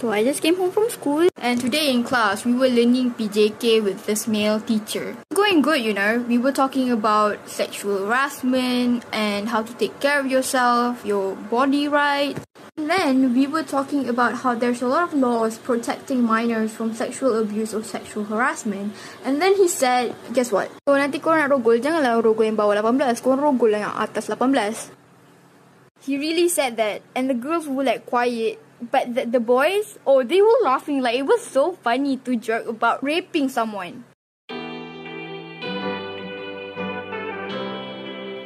So 0.00 0.08
I 0.08 0.24
just 0.24 0.40
came 0.40 0.56
home 0.56 0.72
from 0.72 0.88
school 0.88 1.28
and 1.36 1.60
today 1.60 1.92
in 1.92 2.08
class 2.08 2.48
we 2.48 2.56
were 2.56 2.72
learning 2.72 3.12
PJK 3.20 3.84
with 3.84 4.08
this 4.08 4.24
male 4.24 4.56
teacher. 4.56 5.12
Going 5.36 5.60
good, 5.60 5.84
you 5.84 5.92
know. 5.92 6.24
We 6.24 6.40
were 6.40 6.56
talking 6.56 6.88
about 6.88 7.36
sexual 7.44 8.08
harassment 8.08 9.04
and 9.12 9.52
how 9.52 9.60
to 9.60 9.72
take 9.76 10.00
care 10.00 10.16
of 10.16 10.24
yourself, 10.24 11.04
your 11.04 11.36
body 11.52 11.84
rights. 11.84 12.40
And 12.80 12.88
then 12.88 13.36
we 13.36 13.44
were 13.44 13.60
talking 13.62 14.08
about 14.08 14.40
how 14.40 14.56
there's 14.56 14.80
a 14.80 14.88
lot 14.88 15.12
of 15.12 15.12
laws 15.12 15.60
protecting 15.60 16.24
minors 16.24 16.72
from 16.72 16.96
sexual 16.96 17.36
abuse 17.36 17.76
or 17.76 17.84
sexual 17.84 18.24
harassment. 18.24 18.96
And 19.20 19.36
then 19.36 19.52
he 19.60 19.68
said, 19.68 20.16
guess 20.32 20.48
what? 20.48 20.72
Kalau 20.88 20.96
nanti 20.96 21.20
korang 21.20 21.44
nak 21.44 21.52
rogol, 21.52 21.76
janganlah 21.76 22.24
rogol 22.24 22.48
yang 22.48 22.56
bawah 22.56 22.72
18. 22.72 23.20
Korang 23.20 23.44
rogol 23.52 23.76
yang 23.76 23.92
atas 23.92 24.32
18. 24.32 24.96
He 26.00 26.16
really 26.16 26.48
said 26.48 26.80
that 26.80 27.04
and 27.12 27.28
the 27.28 27.36
girls 27.36 27.68
were 27.68 27.84
like 27.84 28.08
quiet 28.08 28.56
but 28.80 29.14
the, 29.14 29.26
the 29.26 29.40
boys, 29.40 29.98
oh, 30.06 30.22
they 30.22 30.40
were 30.40 30.58
laughing. 30.62 31.02
Like, 31.02 31.16
it 31.16 31.26
was 31.26 31.44
so 31.44 31.72
funny 31.72 32.16
to 32.18 32.36
joke 32.36 32.66
about 32.66 33.02
raping 33.04 33.48
someone. 33.48 34.04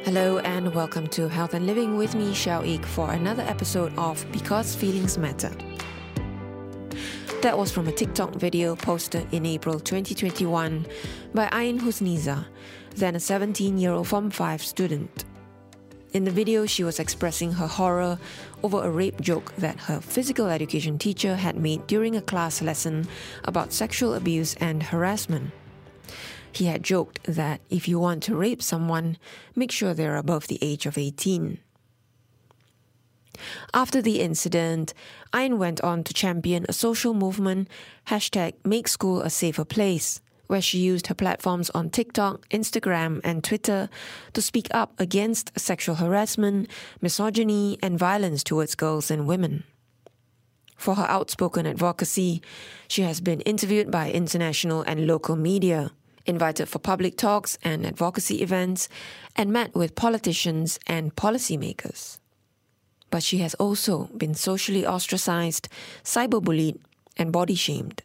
Hello 0.03 0.39
and 0.39 0.73
welcome 0.73 1.07
to 1.07 1.27
Health 1.27 1.53
and 1.53 1.65
Living 1.65 1.97
with 1.97 2.15
me, 2.15 2.31
Xiao 2.31 2.67
Ik, 2.67 2.85
for 2.85 3.11
another 3.11 3.43
episode 3.43 3.97
of 3.97 4.25
Because 4.31 4.75
Feelings 4.75 5.17
Matter. 5.17 5.51
That 7.41 7.57
was 7.57 7.71
from 7.71 7.87
a 7.87 7.91
TikTok 7.91 8.35
video 8.35 8.75
posted 8.75 9.27
in 9.33 9.45
April 9.45 9.79
2021 9.79 10.85
by 11.33 11.49
Ain 11.53 11.79
Husniza, 11.79 12.45
then 12.95 13.15
a 13.15 13.19
17 13.19 13.77
year 13.77 13.91
old 13.91 14.07
Form 14.07 14.29
5 14.29 14.61
student. 14.61 15.25
In 16.15 16.23
the 16.23 16.31
video, 16.31 16.65
she 16.65 16.85
was 16.85 16.97
expressing 16.97 17.51
her 17.51 17.67
horror 17.67 18.17
over 18.63 18.81
a 18.81 18.89
rape 18.89 19.19
joke 19.19 19.53
that 19.57 19.77
her 19.91 19.99
physical 19.99 20.47
education 20.47 20.97
teacher 20.97 21.35
had 21.35 21.57
made 21.57 21.87
during 21.87 22.15
a 22.15 22.21
class 22.21 22.61
lesson 22.61 23.09
about 23.43 23.73
sexual 23.73 24.13
abuse 24.13 24.55
and 24.61 24.81
harassment. 24.81 25.51
He 26.53 26.67
had 26.67 26.83
joked 26.83 27.21
that 27.25 27.59
if 27.69 27.89
you 27.89 27.99
want 27.99 28.23
to 28.23 28.35
rape 28.37 28.63
someone, 28.63 29.17
make 29.57 29.73
sure 29.73 29.93
they're 29.93 30.15
above 30.15 30.47
the 30.47 30.57
age 30.61 30.85
of 30.85 30.97
18. 30.97 31.57
After 33.73 34.01
the 34.01 34.21
incident, 34.21 34.93
Ain 35.35 35.59
went 35.59 35.81
on 35.81 36.05
to 36.05 36.13
champion 36.13 36.65
a 36.69 36.71
social 36.71 37.13
movement, 37.13 37.67
hashtag 38.07 38.53
make 38.63 38.87
school 38.87 39.21
a 39.21 39.29
safer 39.29 39.65
place 39.65 40.21
where 40.47 40.61
she 40.61 40.79
used 40.79 41.07
her 41.07 41.15
platforms 41.15 41.69
on 41.71 41.89
TikTok, 41.89 42.47
Instagram, 42.49 43.21
and 43.23 43.43
Twitter 43.43 43.89
to 44.33 44.41
speak 44.41 44.67
up 44.71 44.93
against 44.99 45.57
sexual 45.59 45.95
harassment, 45.95 46.69
misogyny, 47.01 47.77
and 47.81 47.97
violence 47.97 48.43
towards 48.43 48.75
girls 48.75 49.09
and 49.09 49.27
women. 49.27 49.63
For 50.75 50.95
her 50.95 51.09
outspoken 51.09 51.65
advocacy, 51.65 52.41
she 52.87 53.01
has 53.03 53.21
been 53.21 53.41
interviewed 53.41 53.89
by 53.89 54.11
international 54.11 54.81
and 54.83 55.07
local 55.07 55.35
media, 55.35 55.91
invited 56.25 56.67
for 56.67 56.79
public 56.79 57.17
talks 57.17 57.57
and 57.63 57.85
advocacy 57.85 58.41
events, 58.41 58.89
and 59.35 59.51
met 59.51 59.73
with 59.73 59.95
politicians 59.95 60.79
and 60.85 61.15
policymakers. 61.15 62.19
But 63.09 63.23
she 63.23 63.37
has 63.39 63.53
also 63.55 64.09
been 64.17 64.33
socially 64.33 64.85
ostracized, 64.85 65.69
cyberbullied, 66.03 66.79
and 67.17 67.31
body 67.31 67.55
shamed. 67.55 68.01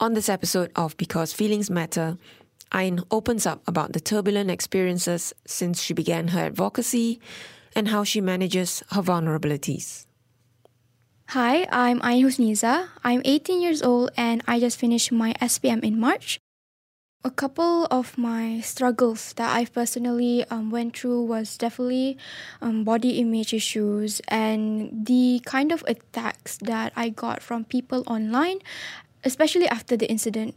On 0.00 0.14
this 0.14 0.28
episode 0.28 0.70
of 0.76 0.96
Because 0.96 1.32
Feelings 1.32 1.70
Matter, 1.70 2.18
Ain 2.72 3.00
opens 3.10 3.46
up 3.46 3.66
about 3.66 3.94
the 3.94 3.98
turbulent 4.00 4.48
experiences 4.48 5.34
since 5.44 5.82
she 5.82 5.92
began 5.92 6.28
her 6.28 6.46
advocacy 6.46 7.20
and 7.74 7.88
how 7.88 8.04
she 8.04 8.20
manages 8.20 8.84
her 8.92 9.02
vulnerabilities. 9.02 10.06
Hi, 11.30 11.66
I'm 11.72 12.00
Ain 12.04 12.24
Husniza. 12.24 12.86
I'm 13.02 13.22
18 13.24 13.60
years 13.60 13.82
old 13.82 14.12
and 14.16 14.40
I 14.46 14.60
just 14.60 14.78
finished 14.78 15.10
my 15.10 15.34
SPM 15.42 15.82
in 15.82 15.98
March. 15.98 16.38
A 17.24 17.30
couple 17.32 17.86
of 17.90 18.16
my 18.16 18.60
struggles 18.60 19.32
that 19.32 19.50
I 19.52 19.64
personally 19.64 20.44
um, 20.48 20.70
went 20.70 20.96
through 20.96 21.24
was 21.24 21.58
definitely 21.58 22.16
um, 22.62 22.84
body 22.84 23.18
image 23.18 23.52
issues 23.52 24.20
and 24.28 25.04
the 25.04 25.42
kind 25.44 25.72
of 25.72 25.82
attacks 25.88 26.56
that 26.58 26.92
I 26.94 27.08
got 27.08 27.42
from 27.42 27.64
people 27.64 28.04
online 28.06 28.60
especially 29.24 29.68
after 29.68 29.96
the 29.96 30.08
incident. 30.08 30.54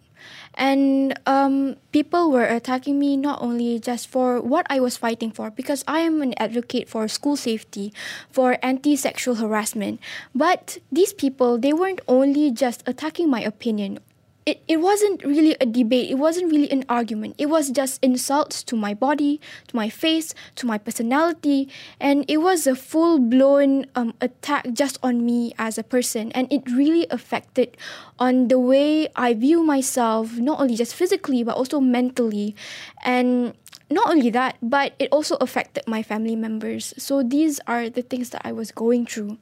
And 0.54 1.18
um, 1.26 1.78
people 1.92 2.30
were 2.30 2.46
attacking 2.46 3.00
me 3.00 3.18
not 3.18 3.42
only 3.42 3.80
just 3.80 4.08
for 4.08 4.40
what 4.40 4.68
I 4.70 4.80
was 4.80 4.98
fighting 4.98 5.32
for, 5.32 5.50
because 5.50 5.84
I 5.88 6.02
am 6.02 6.22
an 6.22 6.34
advocate 6.38 6.88
for 6.88 7.08
school 7.08 7.36
safety, 7.36 7.94
for 8.30 8.58
anti 8.62 8.96
sexual 8.96 9.36
harassment. 9.36 10.00
But 10.36 10.78
these 10.92 11.14
people, 11.14 11.58
they 11.58 11.74
weren't 11.74 12.02
only 12.08 12.52
just 12.52 12.84
attacking 12.86 13.30
my 13.30 13.42
opinion 13.42 14.00
it, 14.46 14.64
it 14.68 14.78
wasn't 14.78 15.24
really 15.24 15.56
a 15.62 15.66
debate. 15.66 16.10
It 16.10 16.16
wasn't 16.16 16.52
really 16.52 16.70
an 16.72 16.84
argument. 16.90 17.36
It 17.38 17.48
was 17.48 17.70
just 17.70 18.04
insults 18.04 18.64
to 18.64 18.76
my 18.76 18.94
body, 18.94 19.40
to 19.68 19.76
my 19.76 19.90
face, 19.90 20.34
to 20.56 20.66
my 20.66 20.78
personality. 20.78 21.70
And 22.00 22.26
it 22.28 22.38
was 22.38 22.66
a 22.66 22.76
full 22.76 23.20
blown 23.20 23.86
um, 23.96 24.14
attack 24.20 24.74
just 24.74 24.98
on 25.04 25.26
me 25.26 25.54
as 25.60 25.78
a 25.78 25.84
person. 25.84 26.32
And 26.32 26.52
it 26.52 26.64
really 26.72 27.06
affected 27.12 27.78
on 28.18 28.48
the 28.48 28.58
way 28.58 29.10
I 29.16 29.34
view 29.36 29.64
myself, 29.64 30.38
not 30.38 30.60
only 30.60 30.76
just 30.76 30.96
physically, 30.96 31.44
but 31.44 31.56
also 31.56 31.80
mentally. 31.80 32.56
And 33.04 33.54
not 33.92 34.10
only 34.10 34.32
that, 34.32 34.58
but 34.62 34.94
it 34.98 35.10
also 35.12 35.36
affected 35.36 35.84
my 35.86 36.02
family 36.02 36.36
members. 36.36 36.94
So 36.98 37.22
these 37.22 37.60
are 37.68 37.90
the 37.90 38.02
things 38.02 38.32
that 38.32 38.42
I 38.44 38.54
was 38.54 38.72
going 38.72 39.06
through. 39.06 39.38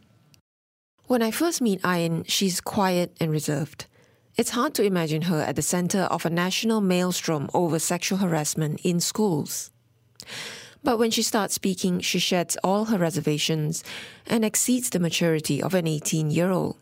When 1.08 1.22
I 1.22 1.32
first 1.32 1.62
meet 1.62 1.80
Ain, 1.86 2.24
she's 2.28 2.60
quiet 2.60 3.16
and 3.20 3.32
reserved. 3.32 3.86
It's 4.40 4.52
hard 4.52 4.74
to 4.76 4.84
imagine 4.84 5.24
her 5.24 5.42
at 5.42 5.58
the 5.58 5.62
center 5.62 6.04
of 6.04 6.26
a 6.26 6.30
national 6.30 6.80
maelstrom 6.80 7.50
over 7.54 7.78
sexual 7.78 8.20
harassment 8.20 8.80
in 8.86 9.02
schools. 9.02 9.70
But 10.82 10.98
when 10.98 11.12
she 11.12 11.24
starts 11.24 11.56
speaking, 11.56 12.00
she 12.00 12.20
sheds 12.20 12.56
all 12.64 12.86
her 12.86 12.98
reservations 12.98 13.84
and 14.26 14.46
exceeds 14.46 14.92
the 14.92 15.00
maturity 15.02 15.62
of 15.62 15.74
an 15.74 15.88
18 15.88 16.32
year 16.32 16.52
old. 16.52 16.78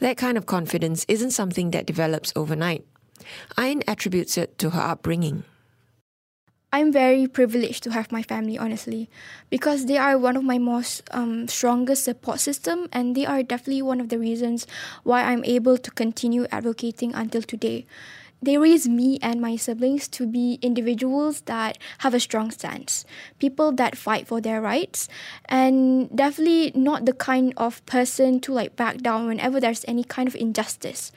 That 0.00 0.16
kind 0.16 0.36
of 0.36 0.46
confidence 0.46 1.06
isn't 1.06 1.30
something 1.30 1.70
that 1.70 1.86
develops 1.86 2.32
overnight. 2.34 2.84
Ain 3.56 3.84
attributes 3.86 4.36
it 4.36 4.58
to 4.58 4.70
her 4.70 4.80
upbringing. 4.80 5.44
I'm 6.74 6.90
very 6.90 7.26
privileged 7.26 7.82
to 7.84 7.90
have 7.90 8.10
my 8.10 8.22
family, 8.22 8.56
honestly, 8.56 9.10
because 9.50 9.84
they 9.84 9.98
are 9.98 10.16
one 10.16 10.36
of 10.38 10.42
my 10.42 10.56
most 10.56 11.02
um, 11.10 11.46
strongest 11.46 12.02
support 12.02 12.40
system, 12.40 12.88
and 12.90 13.14
they 13.14 13.26
are 13.26 13.42
definitely 13.42 13.82
one 13.82 14.00
of 14.00 14.08
the 14.08 14.18
reasons 14.18 14.66
why 15.02 15.22
I'm 15.22 15.44
able 15.44 15.76
to 15.76 15.90
continue 15.90 16.46
advocating 16.50 17.14
until 17.14 17.42
today. 17.42 17.84
They 18.40 18.56
raise 18.56 18.88
me 18.88 19.18
and 19.20 19.38
my 19.38 19.54
siblings 19.56 20.08
to 20.16 20.26
be 20.26 20.58
individuals 20.62 21.42
that 21.42 21.76
have 21.98 22.14
a 22.14 22.20
strong 22.20 22.50
stance, 22.50 23.04
people 23.38 23.70
that 23.72 23.98
fight 23.98 24.26
for 24.26 24.40
their 24.40 24.62
rights, 24.62 25.10
and 25.44 26.08
definitely 26.16 26.72
not 26.74 27.04
the 27.04 27.12
kind 27.12 27.52
of 27.58 27.84
person 27.84 28.40
to 28.40 28.52
like 28.52 28.76
back 28.76 28.96
down 28.96 29.26
whenever 29.26 29.60
there's 29.60 29.84
any 29.86 30.04
kind 30.04 30.26
of 30.26 30.34
injustice. 30.34 31.12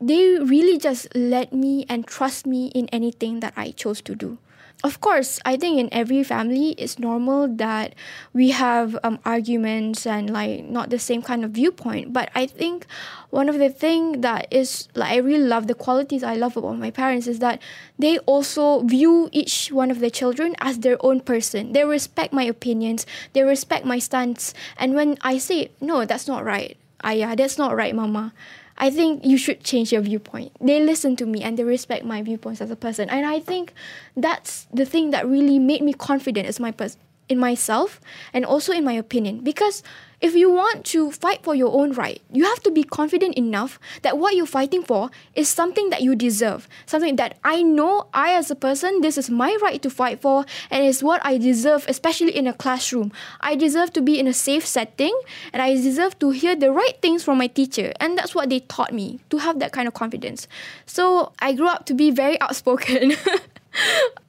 They 0.00 0.38
really 0.38 0.78
just 0.78 1.14
let 1.14 1.52
me 1.52 1.84
and 1.86 2.06
trust 2.06 2.46
me 2.46 2.68
in 2.68 2.88
anything 2.88 3.40
that 3.40 3.52
I 3.56 3.72
chose 3.72 4.00
to 4.00 4.14
do 4.14 4.38
of 4.84 5.00
course, 5.00 5.40
I 5.44 5.56
think 5.56 5.78
in 5.80 5.88
every 5.90 6.22
family 6.22 6.70
it's 6.78 6.98
normal 6.98 7.48
that 7.56 7.94
we 8.32 8.50
have 8.50 8.96
um, 9.02 9.18
arguments 9.24 10.06
and 10.06 10.30
like 10.30 10.64
not 10.64 10.90
the 10.90 10.98
same 10.98 11.22
kind 11.22 11.44
of 11.44 11.52
viewpoint. 11.52 12.12
But 12.12 12.30
I 12.34 12.46
think 12.46 12.86
one 13.30 13.48
of 13.48 13.58
the 13.58 13.70
thing 13.70 14.20
that 14.20 14.46
is 14.50 14.88
like 14.94 15.12
I 15.12 15.16
really 15.16 15.44
love 15.44 15.66
the 15.66 15.74
qualities 15.74 16.22
I 16.22 16.34
love 16.34 16.56
about 16.56 16.78
my 16.78 16.90
parents 16.90 17.26
is 17.26 17.38
that 17.40 17.60
they 17.98 18.18
also 18.20 18.82
view 18.82 19.28
each 19.32 19.72
one 19.72 19.90
of 19.90 20.00
their 20.00 20.10
children 20.10 20.54
as 20.60 20.80
their 20.80 20.98
own 21.00 21.20
person. 21.20 21.72
They 21.72 21.84
respect 21.84 22.32
my 22.32 22.44
opinions. 22.44 23.06
They 23.32 23.42
respect 23.42 23.86
my 23.86 23.98
stance. 23.98 24.52
And 24.76 24.94
when 24.94 25.16
I 25.22 25.38
say 25.38 25.70
no, 25.80 26.04
that's 26.04 26.28
not 26.28 26.44
right. 26.44 26.76
Yeah, 27.04 27.34
that's 27.36 27.56
not 27.56 27.76
right, 27.76 27.94
Mama 27.94 28.32
I 28.78 28.90
think 28.90 29.24
you 29.24 29.38
should 29.38 29.64
change 29.64 29.92
your 29.92 30.02
viewpoint. 30.02 30.52
They 30.60 30.80
listen 30.80 31.16
to 31.16 31.26
me 31.26 31.42
and 31.42 31.58
they 31.58 31.64
respect 31.64 32.04
my 32.04 32.22
viewpoints 32.22 32.60
as 32.60 32.70
a 32.70 32.76
person. 32.76 33.08
And 33.08 33.24
I 33.24 33.40
think 33.40 33.72
that's 34.16 34.66
the 34.72 34.84
thing 34.84 35.10
that 35.10 35.26
really 35.26 35.58
made 35.58 35.82
me 35.82 35.92
confident 35.92 36.46
as 36.46 36.60
my 36.60 36.72
person 36.72 37.00
in 37.28 37.38
myself 37.38 38.00
and 38.32 38.44
also 38.44 38.72
in 38.72 38.84
my 38.84 38.92
opinion 38.92 39.40
because 39.40 39.82
if 40.20 40.34
you 40.34 40.50
want 40.50 40.86
to 40.86 41.10
fight 41.12 41.42
for 41.42 41.54
your 41.54 41.72
own 41.78 41.92
right, 41.92 42.22
you 42.32 42.44
have 42.44 42.62
to 42.62 42.70
be 42.70 42.82
confident 42.82 43.34
enough 43.34 43.78
that 44.00 44.16
what 44.16 44.34
you're 44.34 44.46
fighting 44.46 44.82
for 44.82 45.10
is 45.34 45.48
something 45.48 45.90
that 45.90 46.00
you 46.00 46.14
deserve. 46.16 46.68
Something 46.86 47.16
that 47.16 47.38
I 47.44 47.62
know 47.62 48.06
I, 48.14 48.32
as 48.32 48.50
a 48.50 48.54
person, 48.54 49.02
this 49.02 49.18
is 49.18 49.28
my 49.28 49.56
right 49.60 49.80
to 49.82 49.90
fight 49.90 50.22
for 50.22 50.46
and 50.70 50.86
it's 50.86 51.02
what 51.02 51.20
I 51.24 51.36
deserve, 51.36 51.84
especially 51.86 52.34
in 52.34 52.46
a 52.46 52.54
classroom. 52.54 53.12
I 53.42 53.56
deserve 53.56 53.92
to 53.92 54.00
be 54.00 54.18
in 54.18 54.26
a 54.26 54.32
safe 54.32 54.66
setting 54.66 55.14
and 55.52 55.60
I 55.60 55.74
deserve 55.74 56.18
to 56.20 56.30
hear 56.30 56.56
the 56.56 56.72
right 56.72 56.98
things 57.02 57.22
from 57.22 57.36
my 57.36 57.46
teacher. 57.46 57.92
And 58.00 58.16
that's 58.16 58.34
what 58.34 58.48
they 58.48 58.60
taught 58.60 58.94
me 58.94 59.20
to 59.28 59.38
have 59.38 59.58
that 59.58 59.72
kind 59.72 59.86
of 59.86 59.92
confidence. 59.92 60.48
So 60.86 61.32
I 61.40 61.52
grew 61.52 61.68
up 61.68 61.84
to 61.86 61.94
be 61.94 62.10
very 62.10 62.40
outspoken. 62.40 63.12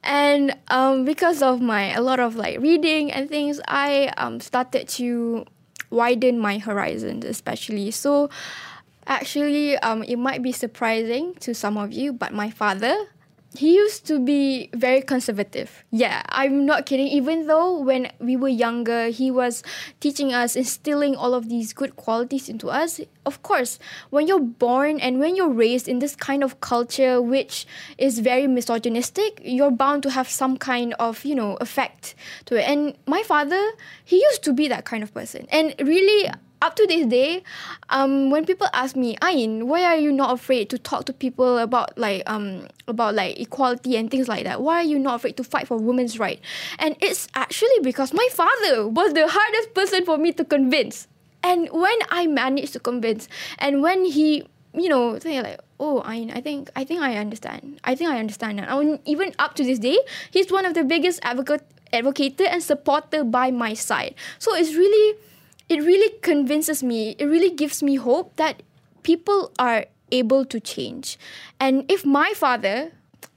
and 0.02 0.56
um, 0.68 1.04
because 1.04 1.42
of 1.42 1.60
my 1.60 1.92
a 1.92 2.00
lot 2.00 2.20
of 2.20 2.36
like 2.36 2.58
reading 2.60 3.10
and 3.12 3.28
things, 3.28 3.60
I 3.68 4.12
um, 4.16 4.40
started 4.40 4.88
to 5.00 5.44
widen 5.90 6.38
my 6.38 6.58
horizons, 6.58 7.24
especially. 7.24 7.90
So, 7.90 8.30
actually, 9.06 9.76
um, 9.78 10.02
it 10.02 10.16
might 10.16 10.42
be 10.42 10.52
surprising 10.52 11.34
to 11.40 11.54
some 11.54 11.76
of 11.76 11.92
you, 11.92 12.12
but 12.12 12.32
my 12.32 12.50
father 12.50 12.96
he 13.56 13.74
used 13.74 14.06
to 14.06 14.20
be 14.20 14.68
very 14.74 15.00
conservative. 15.00 15.84
Yeah, 15.90 16.22
I'm 16.28 16.66
not 16.66 16.84
kidding. 16.86 17.06
Even 17.08 17.46
though 17.46 17.80
when 17.80 18.12
we 18.20 18.36
were 18.36 18.48
younger, 18.48 19.08
he 19.08 19.30
was 19.30 19.62
teaching 20.00 20.34
us, 20.34 20.54
instilling 20.54 21.16
all 21.16 21.32
of 21.34 21.48
these 21.48 21.72
good 21.72 21.96
qualities 21.96 22.48
into 22.48 22.68
us. 22.68 23.00
Of 23.24 23.42
course, 23.42 23.78
when 24.10 24.26
you're 24.26 24.40
born 24.40 25.00
and 25.00 25.18
when 25.18 25.34
you're 25.34 25.48
raised 25.48 25.88
in 25.88 25.98
this 25.98 26.14
kind 26.14 26.44
of 26.44 26.60
culture, 26.60 27.22
which 27.22 27.66
is 27.96 28.18
very 28.18 28.46
misogynistic, 28.46 29.40
you're 29.42 29.70
bound 29.70 30.02
to 30.02 30.10
have 30.10 30.28
some 30.28 30.56
kind 30.58 30.94
of, 30.98 31.24
you 31.24 31.34
know, 31.34 31.56
effect 31.56 32.14
to 32.46 32.56
it. 32.56 32.68
And 32.68 32.96
my 33.06 33.22
father, 33.22 33.62
he 34.04 34.16
used 34.22 34.44
to 34.44 34.52
be 34.52 34.68
that 34.68 34.84
kind 34.84 35.02
of 35.02 35.12
person. 35.14 35.46
And 35.50 35.74
really, 35.80 36.30
up 36.60 36.76
to 36.76 36.86
this 36.86 37.06
day, 37.06 37.42
um, 37.90 38.30
when 38.30 38.44
people 38.44 38.66
ask 38.72 38.96
me, 38.96 39.16
Ain, 39.22 39.68
why 39.68 39.84
are 39.84 39.96
you 39.96 40.12
not 40.12 40.32
afraid 40.32 40.70
to 40.70 40.78
talk 40.78 41.04
to 41.06 41.12
people 41.12 41.58
about 41.58 41.96
like 41.98 42.22
um 42.26 42.68
about 42.86 43.14
like 43.14 43.38
equality 43.38 43.96
and 43.96 44.10
things 44.10 44.28
like 44.28 44.44
that? 44.44 44.60
Why 44.60 44.76
are 44.76 44.84
you 44.84 44.98
not 44.98 45.16
afraid 45.16 45.36
to 45.36 45.44
fight 45.44 45.68
for 45.68 45.76
women's 45.78 46.18
right? 46.18 46.40
And 46.78 46.96
it's 47.00 47.28
actually 47.34 47.78
because 47.82 48.12
my 48.12 48.28
father 48.32 48.88
was 48.88 49.14
the 49.14 49.28
hardest 49.28 49.74
person 49.74 50.04
for 50.04 50.18
me 50.18 50.32
to 50.32 50.44
convince. 50.44 51.06
And 51.42 51.68
when 51.70 51.98
I 52.10 52.26
managed 52.26 52.72
to 52.72 52.80
convince, 52.80 53.28
and 53.58 53.80
when 53.80 54.04
he, 54.04 54.42
you 54.74 54.88
know, 54.88 55.18
say 55.20 55.40
like, 55.40 55.60
oh, 55.78 56.02
Ain, 56.10 56.32
I 56.32 56.40
think 56.40 56.70
I 56.74 56.84
think 56.84 57.00
I 57.00 57.16
understand. 57.16 57.80
I 57.84 57.94
think 57.94 58.10
I 58.10 58.18
understand. 58.18 58.60
And 58.60 58.98
even 59.04 59.32
up 59.38 59.54
to 59.54 59.64
this 59.64 59.78
day, 59.78 59.98
he's 60.30 60.50
one 60.50 60.66
of 60.66 60.74
the 60.74 60.84
biggest 60.84 61.20
advocate 61.22 61.62
advocator 61.92 62.46
and 62.46 62.62
supporter 62.62 63.24
by 63.24 63.50
my 63.50 63.74
side. 63.74 64.14
So 64.38 64.54
it's 64.54 64.74
really 64.74 65.16
it 65.68 65.82
really 65.82 66.18
convinces 66.20 66.82
me, 66.82 67.14
it 67.18 67.26
really 67.26 67.50
gives 67.50 67.82
me 67.82 67.96
hope 67.96 68.36
that 68.36 68.62
people 69.02 69.52
are 69.58 69.86
able 70.10 70.44
to 70.46 70.60
change. 70.60 71.18
And 71.60 71.90
if 71.90 72.04
my 72.04 72.32
father, 72.34 72.92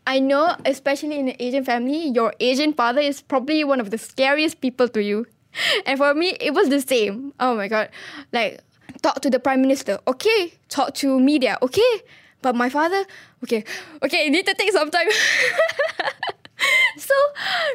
I 0.08 0.20
know, 0.20 0.56
especially 0.66 1.20
in 1.20 1.30
an 1.30 1.36
Asian 1.40 1.64
family, 1.64 2.08
your 2.08 2.34
Asian 2.40 2.74
father 2.74 3.02
is 3.02 3.22
probably 3.22 3.64
one 3.64 3.80
of 3.80 3.92
the 3.92 3.98
scariest 3.98 4.62
people 4.62 4.88
to 4.90 5.02
you. 5.02 5.28
And 5.86 5.98
for 5.98 6.14
me, 6.14 6.38
it 6.40 6.54
was 6.54 6.70
the 6.70 6.80
same. 6.80 7.34
Oh 7.40 7.56
my 7.56 7.68
God. 7.68 7.90
Like, 8.32 8.62
talk 9.02 9.20
to 9.22 9.30
the 9.30 9.40
prime 9.40 9.62
minister. 9.62 10.00
Okay. 10.08 10.54
Talk 10.70 10.94
to 10.96 11.20
media. 11.20 11.58
Okay. 11.62 12.02
But 12.42 12.56
my 12.56 12.70
father, 12.70 13.04
okay, 13.44 13.64
okay, 14.04 14.26
you 14.26 14.32
need 14.32 14.46
to 14.46 14.54
take 14.54 14.72
some 14.72 14.90
time. 14.92 15.08
so 16.98 17.14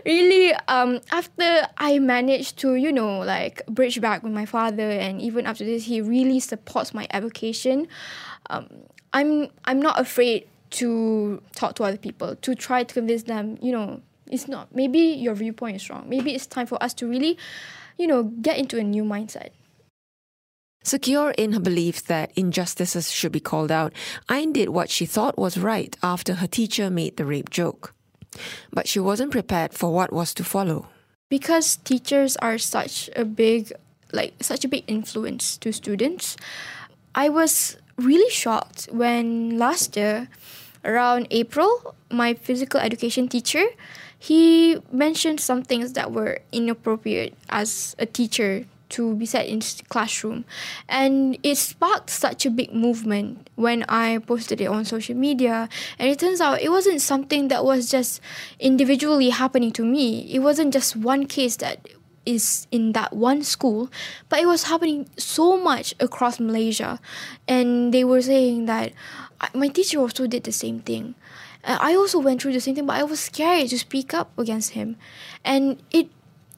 really 0.05 0.55
um 0.69 1.01
after 1.11 1.67
i 1.77 1.99
managed 1.99 2.57
to 2.57 2.77
you 2.77 2.93
know 2.93 3.19
like 3.19 3.67
bridge 3.67 4.01
back 4.01 4.23
with 4.23 4.33
my 4.33 4.47
father 4.47 4.89
and 4.89 5.21
even 5.21 5.45
after 5.45 5.65
this 5.65 5.87
he 5.87 6.01
really 6.01 6.39
supports 6.39 6.95
my 6.95 7.05
education 7.11 7.89
um 8.51 8.69
i'm 9.13 9.49
i'm 9.65 9.81
not 9.81 9.99
afraid 9.99 10.47
to 10.71 11.43
talk 11.57 11.75
to 11.75 11.83
other 11.83 11.97
people 11.97 12.37
to 12.37 12.55
try 12.55 12.85
to 12.85 12.95
convince 12.95 13.25
them 13.25 13.59
you 13.61 13.73
know 13.73 14.01
it's 14.31 14.49
not 14.49 14.75
maybe 14.75 14.99
your 14.99 15.35
viewpoint 15.35 15.77
is 15.77 15.89
wrong. 15.89 16.05
Maybe 16.09 16.35
it's 16.35 16.47
time 16.47 16.67
for 16.67 16.83
us 16.83 16.95
to 16.95 17.09
really 17.09 17.39
you 17.99 18.07
know 18.07 18.25
get 18.25 18.59
into 18.59 18.79
a 18.79 18.83
new 18.83 19.05
mindset 19.05 19.51
Secure 20.87 21.31
in 21.37 21.53
her 21.53 21.61
belief 21.61 22.07
that 22.07 22.31
injustices 22.37 23.11
should 23.11 23.33
be 23.33 23.41
called 23.41 23.73
out, 23.73 23.93
Ain 24.31 24.53
did 24.53 24.69
what 24.69 24.89
she 24.89 25.05
thought 25.05 25.37
was 25.37 25.59
right 25.59 25.97
after 26.03 26.35
her 26.35 26.47
teacher 26.47 26.91
made 26.91 27.17
the 27.17 27.25
rape 27.25 27.51
joke 27.51 27.93
but 28.73 28.89
she 28.89 29.01
wasn't 29.01 29.31
prepared 29.31 29.73
for 29.73 29.93
what 29.93 30.13
was 30.13 30.35
to 30.35 30.45
follow. 30.45 30.89
Because 31.29 31.77
teachers 31.77 32.37
are 32.37 32.59
such 32.59 33.11
a 33.17 33.25
big 33.25 33.73
like 34.13 34.35
such 34.41 34.65
a 34.65 34.69
big 34.69 34.85
influence 34.87 35.57
to 35.59 35.73
students, 35.73 36.37
I 37.15 37.29
was 37.29 37.77
really 37.97 38.31
shocked 38.31 38.89
when 38.93 39.59
last 39.59 39.97
year 39.97 40.29
around 40.85 41.27
April, 41.31 41.95
my 42.11 42.35
physical 42.35 42.79
education 42.79 43.27
teacher, 43.27 43.65
he 44.19 44.79
mentioned 44.93 45.41
some 45.41 45.63
things 45.63 45.95
that 45.95 46.13
were 46.13 46.39
inappropriate 46.53 47.35
as 47.49 47.97
a 47.99 48.07
teacher 48.07 48.65
to 48.91 49.15
be 49.15 49.27
said 49.27 49.47
in 49.47 49.61
classroom. 49.89 50.45
And 50.89 51.39
it 51.43 51.57
sparked 51.57 52.11
such 52.11 52.47
a 52.47 52.51
big 52.51 52.73
movement 52.73 53.51
when 53.57 53.85
i 53.89 54.19
posted 54.19 54.61
it 54.61 54.67
on 54.67 54.85
social 54.85 55.17
media. 55.17 55.69
And 55.99 56.09
it 56.09 56.19
turns 56.19 56.41
out 56.41 56.61
it 56.61 56.71
wasn't 56.71 57.01
something 57.01 57.49
that 57.49 57.65
was 57.65 57.91
just 57.91 58.21
individually 58.59 59.31
happening 59.31 59.73
to 59.73 59.85
me. 59.85 60.31
It 60.33 60.41
wasn't 60.41 60.73
just 60.73 60.97
one 60.97 61.27
case 61.27 61.57
that 61.57 61.89
is 62.25 62.67
in 62.73 62.91
that 62.91 63.13
one 63.13 63.41
school 63.41 63.89
but 64.29 64.41
it 64.41 64.47
was 64.47 64.65
happening 64.65 65.09
so 65.17 65.57
much 65.57 65.95
across 66.01 66.41
malaysia. 66.41 66.99
And 67.47 67.95
they 67.95 68.03
were 68.03 68.21
saying 68.21 68.67
that 68.67 68.93
my 69.55 69.69
teacher 69.69 70.01
also 70.01 70.27
did 70.27 70.43
the 70.43 70.51
same 70.51 70.81
thing. 70.81 71.15
I 71.67 71.95
also 71.97 72.21
went 72.21 72.43
through 72.43 72.53
the 72.53 72.61
same 72.61 72.77
thing, 72.77 72.87
but 72.87 72.97
I 72.97 73.03
was 73.03 73.19
scared 73.19 73.69
to 73.71 73.79
speak 73.79 74.15
up 74.15 74.31
against 74.39 74.71
him. 74.71 74.97
And 75.45 75.83
it 75.91 76.09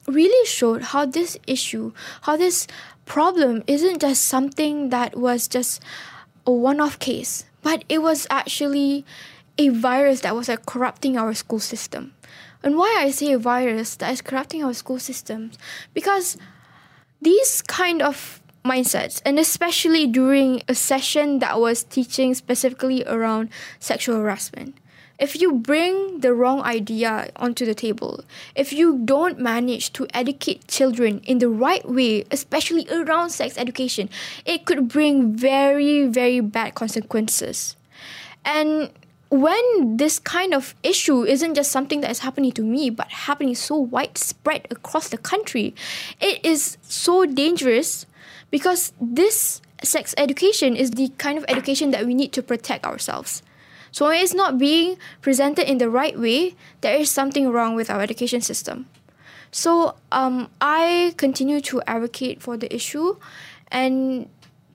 really 0.09 0.45
showed 0.45 0.81
how 0.81 1.05
this 1.05 1.37
issue, 1.47 1.93
how 2.23 2.37
this 2.37 2.67
problem 3.05 3.63
isn't 3.67 4.01
just 4.01 4.25
something 4.25 4.89
that 4.89 5.17
was 5.17 5.47
just 5.47 5.81
a 6.45 6.51
one 6.51 6.79
off 6.79 6.99
case, 6.99 7.45
but 7.61 7.83
it 7.89 8.01
was 8.01 8.27
actually 8.29 9.05
a 9.57 9.69
virus 9.69 10.21
that 10.21 10.35
was 10.35 10.47
like, 10.47 10.65
corrupting 10.65 11.17
our 11.17 11.33
school 11.33 11.59
system. 11.59 12.13
And 12.63 12.77
why 12.77 12.97
I 12.99 13.11
say 13.11 13.31
a 13.31 13.39
virus 13.39 13.95
that 13.97 14.11
is 14.11 14.21
corrupting 14.21 14.63
our 14.63 14.73
school 14.73 14.99
systems? 14.99 15.57
Because 15.93 16.37
these 17.21 17.61
kind 17.61 18.01
of 18.01 18.41
mindsets, 18.65 19.21
and 19.25 19.39
especially 19.39 20.07
during 20.07 20.61
a 20.67 20.75
session 20.75 21.39
that 21.39 21.59
was 21.59 21.83
teaching 21.83 22.33
specifically 22.33 23.03
around 23.05 23.49
sexual 23.79 24.17
harassment, 24.17 24.75
if 25.19 25.39
you 25.39 25.53
bring 25.53 26.21
the 26.21 26.33
wrong 26.33 26.61
idea 26.61 27.29
onto 27.35 27.65
the 27.65 27.75
table, 27.75 28.23
if 28.55 28.71
you 28.71 28.99
don't 29.03 29.37
manage 29.37 29.91
to 29.93 30.07
educate 30.13 30.67
children 30.67 31.19
in 31.25 31.39
the 31.39 31.49
right 31.49 31.87
way, 31.87 32.23
especially 32.31 32.87
around 32.89 33.29
sex 33.29 33.57
education, 33.57 34.09
it 34.45 34.65
could 34.65 34.87
bring 34.87 35.35
very, 35.35 36.07
very 36.07 36.39
bad 36.39 36.73
consequences. 36.73 37.75
And 38.45 38.89
when 39.29 39.97
this 39.97 40.17
kind 40.17 40.53
of 40.53 40.73
issue 40.81 41.23
isn't 41.23 41.53
just 41.53 41.71
something 41.71 42.01
that 42.01 42.09
is 42.09 42.19
happening 42.19 42.51
to 42.53 42.63
me, 42.63 42.89
but 42.89 43.09
happening 43.09 43.55
so 43.55 43.75
widespread 43.75 44.67
across 44.71 45.09
the 45.09 45.17
country, 45.17 45.75
it 46.21 46.43
is 46.45 46.77
so 46.81 47.25
dangerous 47.25 48.05
because 48.49 48.93
this 48.99 49.61
sex 49.83 50.15
education 50.17 50.75
is 50.75 50.91
the 50.91 51.09
kind 51.17 51.37
of 51.37 51.45
education 51.47 51.91
that 51.91 52.05
we 52.05 52.13
need 52.13 52.31
to 52.33 52.41
protect 52.41 52.85
ourselves. 52.85 53.43
So 53.91 54.07
when 54.07 54.21
it's 54.21 54.33
not 54.33 54.57
being 54.57 54.97
presented 55.21 55.69
in 55.69 55.77
the 55.77 55.89
right 55.89 56.17
way, 56.17 56.55
there 56.81 56.95
is 56.95 57.09
something 57.09 57.49
wrong 57.49 57.75
with 57.75 57.89
our 57.89 58.01
education 58.01 58.41
system. 58.41 58.87
So 59.51 59.95
um, 60.11 60.49
I 60.61 61.13
continue 61.17 61.59
to 61.61 61.81
advocate 61.87 62.41
for 62.41 62.55
the 62.57 62.73
issue, 62.73 63.17
and 63.71 64.29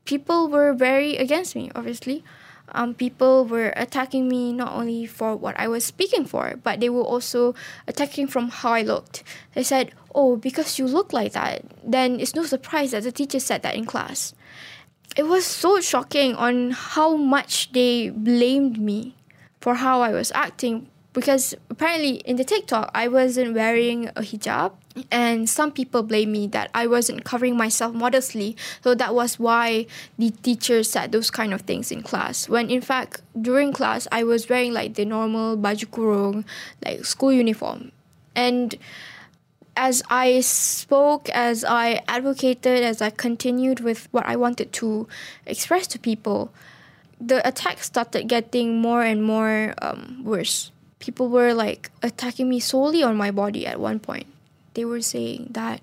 people 0.04 0.48
were 0.48 0.72
very 0.72 1.16
against 1.16 1.54
me, 1.54 1.70
obviously. 1.74 2.24
Um, 2.72 2.94
people 2.94 3.44
were 3.44 3.72
attacking 3.76 4.26
me 4.26 4.52
not 4.52 4.72
only 4.72 5.06
for 5.06 5.36
what 5.36 5.58
I 5.60 5.68
was 5.68 5.84
speaking 5.84 6.24
for, 6.24 6.54
but 6.62 6.80
they 6.80 6.88
were 6.88 7.02
also 7.04 7.54
attacking 7.86 8.26
from 8.26 8.48
how 8.48 8.72
I 8.72 8.82
looked. 8.82 9.22
They 9.54 9.62
said, 9.62 9.92
Oh, 10.14 10.36
because 10.36 10.78
you 10.78 10.86
look 10.86 11.12
like 11.12 11.32
that, 11.32 11.62
then 11.84 12.18
it's 12.18 12.34
no 12.34 12.44
surprise 12.44 12.92
that 12.92 13.02
the 13.02 13.12
teacher 13.12 13.38
said 13.38 13.62
that 13.62 13.74
in 13.76 13.84
class 13.84 14.32
it 15.16 15.26
was 15.26 15.44
so 15.46 15.80
shocking 15.80 16.34
on 16.34 16.72
how 16.72 17.16
much 17.16 17.72
they 17.72 18.10
blamed 18.10 18.78
me 18.80 19.14
for 19.60 19.76
how 19.76 20.02
I 20.02 20.10
was 20.10 20.32
acting 20.34 20.88
because 21.12 21.54
apparently 21.70 22.16
in 22.26 22.36
the 22.36 22.44
TikTok 22.44 22.90
I 22.94 23.08
wasn't 23.08 23.54
wearing 23.54 24.08
a 24.08 24.20
hijab 24.20 24.72
and 25.10 25.48
some 25.48 25.72
people 25.72 26.02
blame 26.02 26.32
me 26.32 26.46
that 26.48 26.70
I 26.74 26.86
wasn't 26.86 27.24
covering 27.24 27.56
myself 27.56 27.94
modestly. 27.94 28.56
So 28.82 28.94
that 28.94 29.14
was 29.14 29.38
why 29.38 29.86
the 30.18 30.30
teacher 30.30 30.82
said 30.82 31.12
those 31.12 31.30
kind 31.30 31.54
of 31.54 31.62
things 31.62 31.90
in 31.90 32.02
class. 32.02 32.48
When 32.48 32.68
in 32.68 32.80
fact 32.80 33.22
during 33.40 33.72
class 33.72 34.06
I 34.12 34.24
was 34.24 34.48
wearing 34.48 34.72
like 34.72 34.94
the 34.94 35.04
normal 35.04 35.56
baju 35.56 35.86
kurung 35.86 36.44
like 36.84 37.04
school 37.04 37.32
uniform. 37.32 37.92
And 38.34 38.74
as 39.76 40.02
I 40.08 40.40
spoke, 40.40 41.28
as 41.30 41.64
I 41.64 42.02
advocated, 42.06 42.82
as 42.82 43.02
I 43.02 43.10
continued 43.10 43.80
with 43.80 44.08
what 44.12 44.26
I 44.26 44.36
wanted 44.36 44.72
to 44.74 45.08
express 45.46 45.86
to 45.88 45.98
people, 45.98 46.52
the 47.20 47.46
attacks 47.46 47.86
started 47.86 48.28
getting 48.28 48.80
more 48.80 49.02
and 49.02 49.22
more 49.22 49.74
um, 49.82 50.22
worse. 50.24 50.70
People 50.98 51.28
were 51.28 51.52
like 51.54 51.90
attacking 52.02 52.48
me 52.48 52.60
solely 52.60 53.02
on 53.02 53.16
my 53.16 53.30
body 53.30 53.66
at 53.66 53.80
one 53.80 53.98
point. 53.98 54.26
They 54.74 54.84
were 54.84 55.02
saying 55.02 55.48
that 55.50 55.80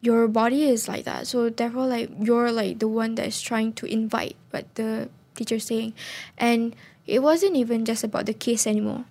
your 0.00 0.28
body 0.28 0.64
is 0.64 0.88
like 0.88 1.04
that, 1.04 1.26
so 1.26 1.48
therefore, 1.48 1.86
like 1.86 2.10
you're 2.20 2.52
like 2.52 2.78
the 2.78 2.88
one 2.88 3.14
that 3.14 3.26
is 3.26 3.40
trying 3.40 3.72
to 3.74 3.86
invite. 3.86 4.36
But 4.50 4.74
the 4.74 5.08
teacher 5.34 5.58
saying, 5.58 5.94
and 6.36 6.76
it 7.06 7.22
wasn't 7.22 7.56
even 7.56 7.84
just 7.84 8.04
about 8.04 8.26
the 8.26 8.34
case 8.34 8.66
anymore. 8.66 9.06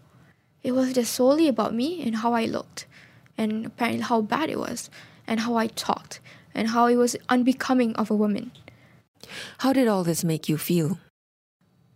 it 0.64 0.72
was 0.72 0.94
just 0.94 1.14
solely 1.14 1.48
about 1.48 1.74
me 1.76 2.02
and 2.04 2.18
how 2.18 2.34
I 2.34 2.46
looked, 2.46 2.88
and 3.38 3.66
apparently 3.66 4.04
how 4.04 4.22
bad 4.22 4.50
it 4.50 4.60
was, 4.60 4.90
and 5.28 5.42
how 5.42 5.56
I 5.56 5.68
talked, 5.68 6.20
and 6.54 6.70
how 6.70 6.88
it 6.88 6.96
was 6.96 7.16
unbecoming 7.30 7.96
of 7.96 8.12
a 8.12 8.16
woman. 8.16 8.52
How 9.60 9.74
did 9.74 9.88
all 9.88 10.04
this 10.04 10.24
make 10.24 10.50
you 10.50 10.58
feel? 10.58 11.00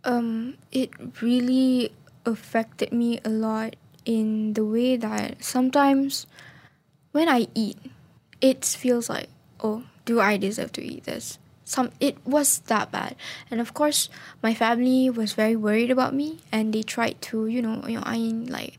Um, 0.04 0.56
it 0.72 0.90
really 1.20 1.92
affected 2.24 2.92
me 2.92 3.20
a 3.24 3.28
lot 3.28 3.76
in 4.04 4.54
the 4.54 4.64
way 4.64 4.96
that 4.96 5.44
sometimes 5.44 6.26
when 7.12 7.28
I 7.28 7.48
eat, 7.54 7.76
it 8.40 8.64
feels 8.64 9.08
like, 9.10 9.28
oh, 9.60 9.84
do 10.04 10.20
I 10.20 10.36
deserve 10.36 10.72
to 10.72 10.82
eat 10.82 11.04
this? 11.04 11.38
Some 11.64 11.90
it 12.00 12.16
was 12.24 12.60
that 12.72 12.90
bad, 12.90 13.14
and 13.50 13.60
of 13.60 13.74
course, 13.74 14.08
my 14.42 14.54
family 14.54 15.10
was 15.10 15.34
very 15.34 15.54
worried 15.54 15.90
about 15.90 16.14
me, 16.14 16.38
and 16.50 16.72
they 16.72 16.82
tried 16.82 17.20
to, 17.28 17.46
you 17.46 17.60
know, 17.60 17.84
you 17.86 17.96
know, 17.96 18.02
I 18.06 18.16
like, 18.48 18.78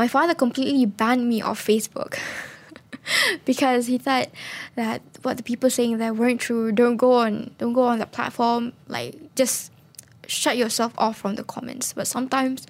my 0.00 0.08
father 0.08 0.34
completely 0.34 0.86
banned 0.86 1.28
me 1.28 1.42
off 1.42 1.62
Facebook. 1.62 2.18
because 3.44 3.86
he 3.86 3.98
thought 3.98 4.28
that 4.74 5.02
what 5.20 5.36
the 5.36 5.42
people 5.42 5.68
saying 5.68 5.98
there 5.98 6.14
weren't 6.14 6.40
true. 6.40 6.72
Don't 6.72 6.96
go 6.96 7.12
on, 7.12 7.54
don't 7.58 7.74
go 7.74 7.82
on 7.82 7.98
the 7.98 8.06
platform. 8.06 8.72
Like 8.88 9.34
just 9.34 9.70
shut 10.26 10.56
yourself 10.56 10.94
off 10.96 11.18
from 11.18 11.34
the 11.34 11.44
comments. 11.44 11.92
But 11.92 12.06
sometimes 12.06 12.66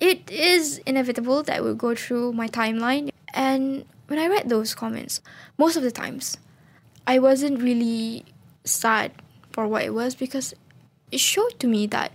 it 0.00 0.28
is 0.28 0.78
inevitable 0.84 1.44
that 1.44 1.62
will 1.62 1.76
go 1.76 1.94
through 1.94 2.32
my 2.32 2.48
timeline. 2.48 3.10
And 3.32 3.84
when 4.08 4.18
I 4.18 4.26
read 4.26 4.48
those 4.48 4.74
comments, 4.74 5.20
most 5.58 5.76
of 5.76 5.84
the 5.84 5.92
times, 5.92 6.36
I 7.06 7.20
wasn't 7.20 7.62
really 7.62 8.24
sad 8.64 9.12
for 9.52 9.68
what 9.68 9.84
it 9.84 9.94
was 9.94 10.16
because 10.16 10.52
it 11.12 11.20
showed 11.20 11.60
to 11.60 11.68
me 11.68 11.86
that 11.88 12.10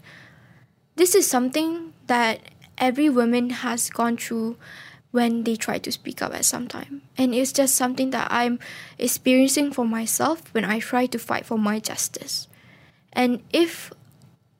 this 0.97 1.15
is 1.15 1.25
something 1.25 1.93
that 2.07 2.41
every 2.77 3.09
woman 3.09 3.49
has 3.49 3.89
gone 3.89 4.17
through 4.17 4.57
when 5.11 5.43
they 5.43 5.55
try 5.55 5.79
to 5.79 5.91
speak 5.91 6.21
up 6.21 6.33
at 6.33 6.45
some 6.45 6.67
time. 6.67 7.01
And 7.17 7.33
it's 7.33 7.51
just 7.51 7.75
something 7.75 8.11
that 8.11 8.27
I'm 8.31 8.59
experiencing 8.97 9.71
for 9.71 9.85
myself 9.85 10.53
when 10.53 10.65
I 10.65 10.79
try 10.79 11.05
to 11.07 11.17
fight 11.17 11.45
for 11.45 11.57
my 11.57 11.79
justice. 11.79 12.47
And 13.13 13.41
if 13.51 13.91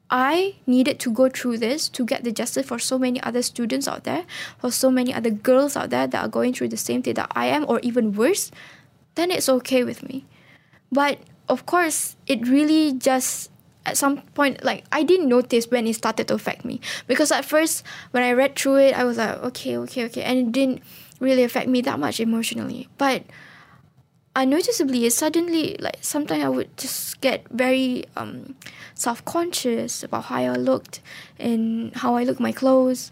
I 0.10 0.56
needed 0.66 1.00
to 1.02 1.12
go 1.12 1.30
through 1.30 1.58
this 1.58 1.90
to 1.90 2.06
get 2.06 2.24
the 2.24 2.32
justice 2.32 2.66
for 2.66 2.80
so 2.80 2.98
many 2.98 3.22
other 3.22 3.42
students 3.42 3.88
out 3.88 4.06
there, 4.06 4.26
for 4.58 4.72
so 4.72 4.90
many 4.90 5.14
other 5.14 5.30
girls 5.30 5.76
out 5.76 5.90
there 5.90 6.08
that 6.08 6.24
are 6.24 6.30
going 6.30 6.54
through 6.54 6.70
the 6.70 6.78
same 6.78 7.04
thing 7.04 7.16
that 7.16 7.32
I 7.36 7.48
am, 7.48 7.66
or 7.68 7.80
even 7.82 8.14
worse, 8.14 8.50
then 9.16 9.32
it's 9.32 9.50
okay 9.50 9.84
with 9.84 10.02
me. 10.02 10.26
But 10.92 11.20
of 11.50 11.66
course, 11.66 12.16
it 12.26 12.48
really 12.48 12.94
just 12.94 13.52
at 13.88 13.98
some 13.98 14.22
point 14.36 14.64
like 14.64 14.84
I 14.92 15.02
didn't 15.04 15.30
notice 15.30 15.72
when 15.72 15.88
it 15.88 15.96
started 15.96 16.28
to 16.28 16.36
affect 16.36 16.66
me 16.66 16.82
because 17.08 17.32
at 17.32 17.46
first 17.46 17.84
when 18.12 18.22
I 18.22 18.34
read 18.34 18.56
through 18.56 18.78
it 18.78 18.94
I 18.94 19.06
was 19.06 19.18
like 19.18 19.42
okay 19.50 19.78
okay 19.78 20.06
okay 20.06 20.24
and 20.24 20.38
it 20.38 20.52
didn't 20.52 20.84
really 21.20 21.44
affect 21.44 21.70
me 21.70 21.82
that 21.82 21.98
much 21.98 22.20
emotionally 22.20 22.90
but 22.98 23.24
unnoticeably 24.36 25.06
it 25.06 25.14
suddenly 25.14 25.78
like 25.80 25.98
sometimes 26.02 26.44
I 26.44 26.50
would 26.50 26.76
just 26.78 27.20
get 27.22 27.48
very 27.50 28.06
um, 28.16 28.56
self-conscious 28.94 30.04
about 30.04 30.26
how 30.26 30.36
I 30.36 30.50
looked 30.56 31.00
and 31.40 31.96
how 31.96 32.16
I 32.16 32.24
look 32.24 32.40
my 32.40 32.52
clothes 32.52 33.12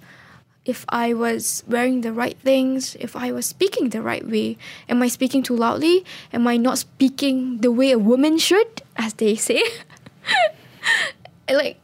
if 0.65 0.83
I 0.89 1.13
was 1.13 1.63
wearing 1.67 2.01
the 2.01 2.11
right 2.11 2.37
things, 2.39 2.97
if 2.99 3.15
I 3.15 3.31
was 3.31 3.45
speaking 3.45 3.89
the 3.89 4.01
right 4.01 4.27
way. 4.27 4.57
Am 4.89 4.99
I 5.03 5.07
speaking 5.09 5.43
too 5.43 5.55
loudly? 5.55 6.03
Am 6.33 6.47
I 6.47 6.57
not 6.57 6.79
speaking 6.79 7.59
the 7.59 7.71
way 7.71 7.91
a 7.91 7.99
woman 7.99 8.39
should, 8.39 8.81
as 8.97 9.13
they 9.13 9.35
say? 9.35 9.61
like 11.49 11.79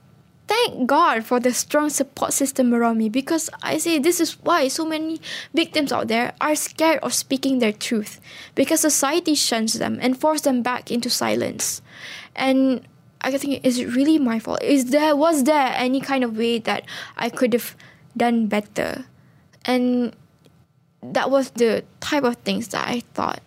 thank 0.48 0.86
God 0.86 1.24
for 1.24 1.40
the 1.40 1.54
strong 1.54 1.90
support 1.90 2.34
system 2.34 2.74
around 2.74 2.98
me 2.98 3.08
because 3.08 3.50
I 3.64 3.78
say 3.78 4.00
this 4.00 4.20
is 4.20 4.34
why 4.44 4.68
so 4.68 4.86
many 4.86 5.22
victims 5.54 5.94
out 5.94 6.10
there 6.10 6.34
are 6.42 6.56
scared 6.56 7.00
of 7.00 7.14
speaking 7.14 7.60
their 7.60 7.72
truth 7.72 8.20
because 8.54 8.82
society 8.82 9.34
shuns 9.34 9.74
them 9.74 9.98
and 10.02 10.20
force 10.20 10.42
them 10.42 10.62
back 10.62 10.92
into 10.92 11.10
silence. 11.10 11.82
And 12.36 12.86
I 13.22 13.38
think 13.38 13.66
is 13.66 13.78
it 13.80 13.96
really 13.96 14.20
my 14.20 14.40
fault? 14.40 14.62
Is 14.62 14.92
there 14.92 15.16
was 15.16 15.46
there 15.46 15.72
any 15.76 16.02
kind 16.02 16.24
of 16.24 16.38
way 16.38 16.60
that 16.60 16.84
I 17.16 17.30
could 17.30 17.54
have 17.54 17.76
done 18.18 18.48
better? 18.48 19.06
And 19.64 20.14
that 21.02 21.32
was 21.32 21.52
the 21.52 21.86
type 22.02 22.24
of 22.26 22.36
things 22.38 22.68
that 22.70 22.88
I 22.88 23.02
thought 23.14 23.42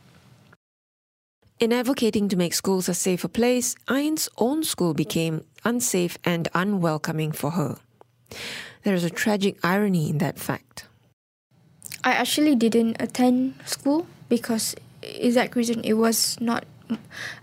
in 1.64 1.72
advocating 1.72 2.28
to 2.28 2.36
make 2.36 2.52
schools 2.52 2.88
a 2.88 2.94
safer 2.94 3.26
place, 3.26 3.74
Ain's 3.90 4.28
own 4.36 4.62
school 4.62 4.92
became 4.92 5.44
unsafe 5.64 6.18
and 6.22 6.46
unwelcoming 6.54 7.32
for 7.32 7.52
her. 7.52 7.78
There 8.82 8.94
is 8.94 9.02
a 9.02 9.10
tragic 9.10 9.56
irony 9.64 10.10
in 10.10 10.18
that 10.18 10.38
fact. 10.38 10.86
I 12.04 12.12
actually 12.12 12.54
didn't 12.54 13.00
attend 13.00 13.54
school 13.64 14.06
because 14.28 14.76
exact 15.02 15.56
reason 15.56 15.80
it 15.84 15.94
was 15.94 16.38
not 16.38 16.64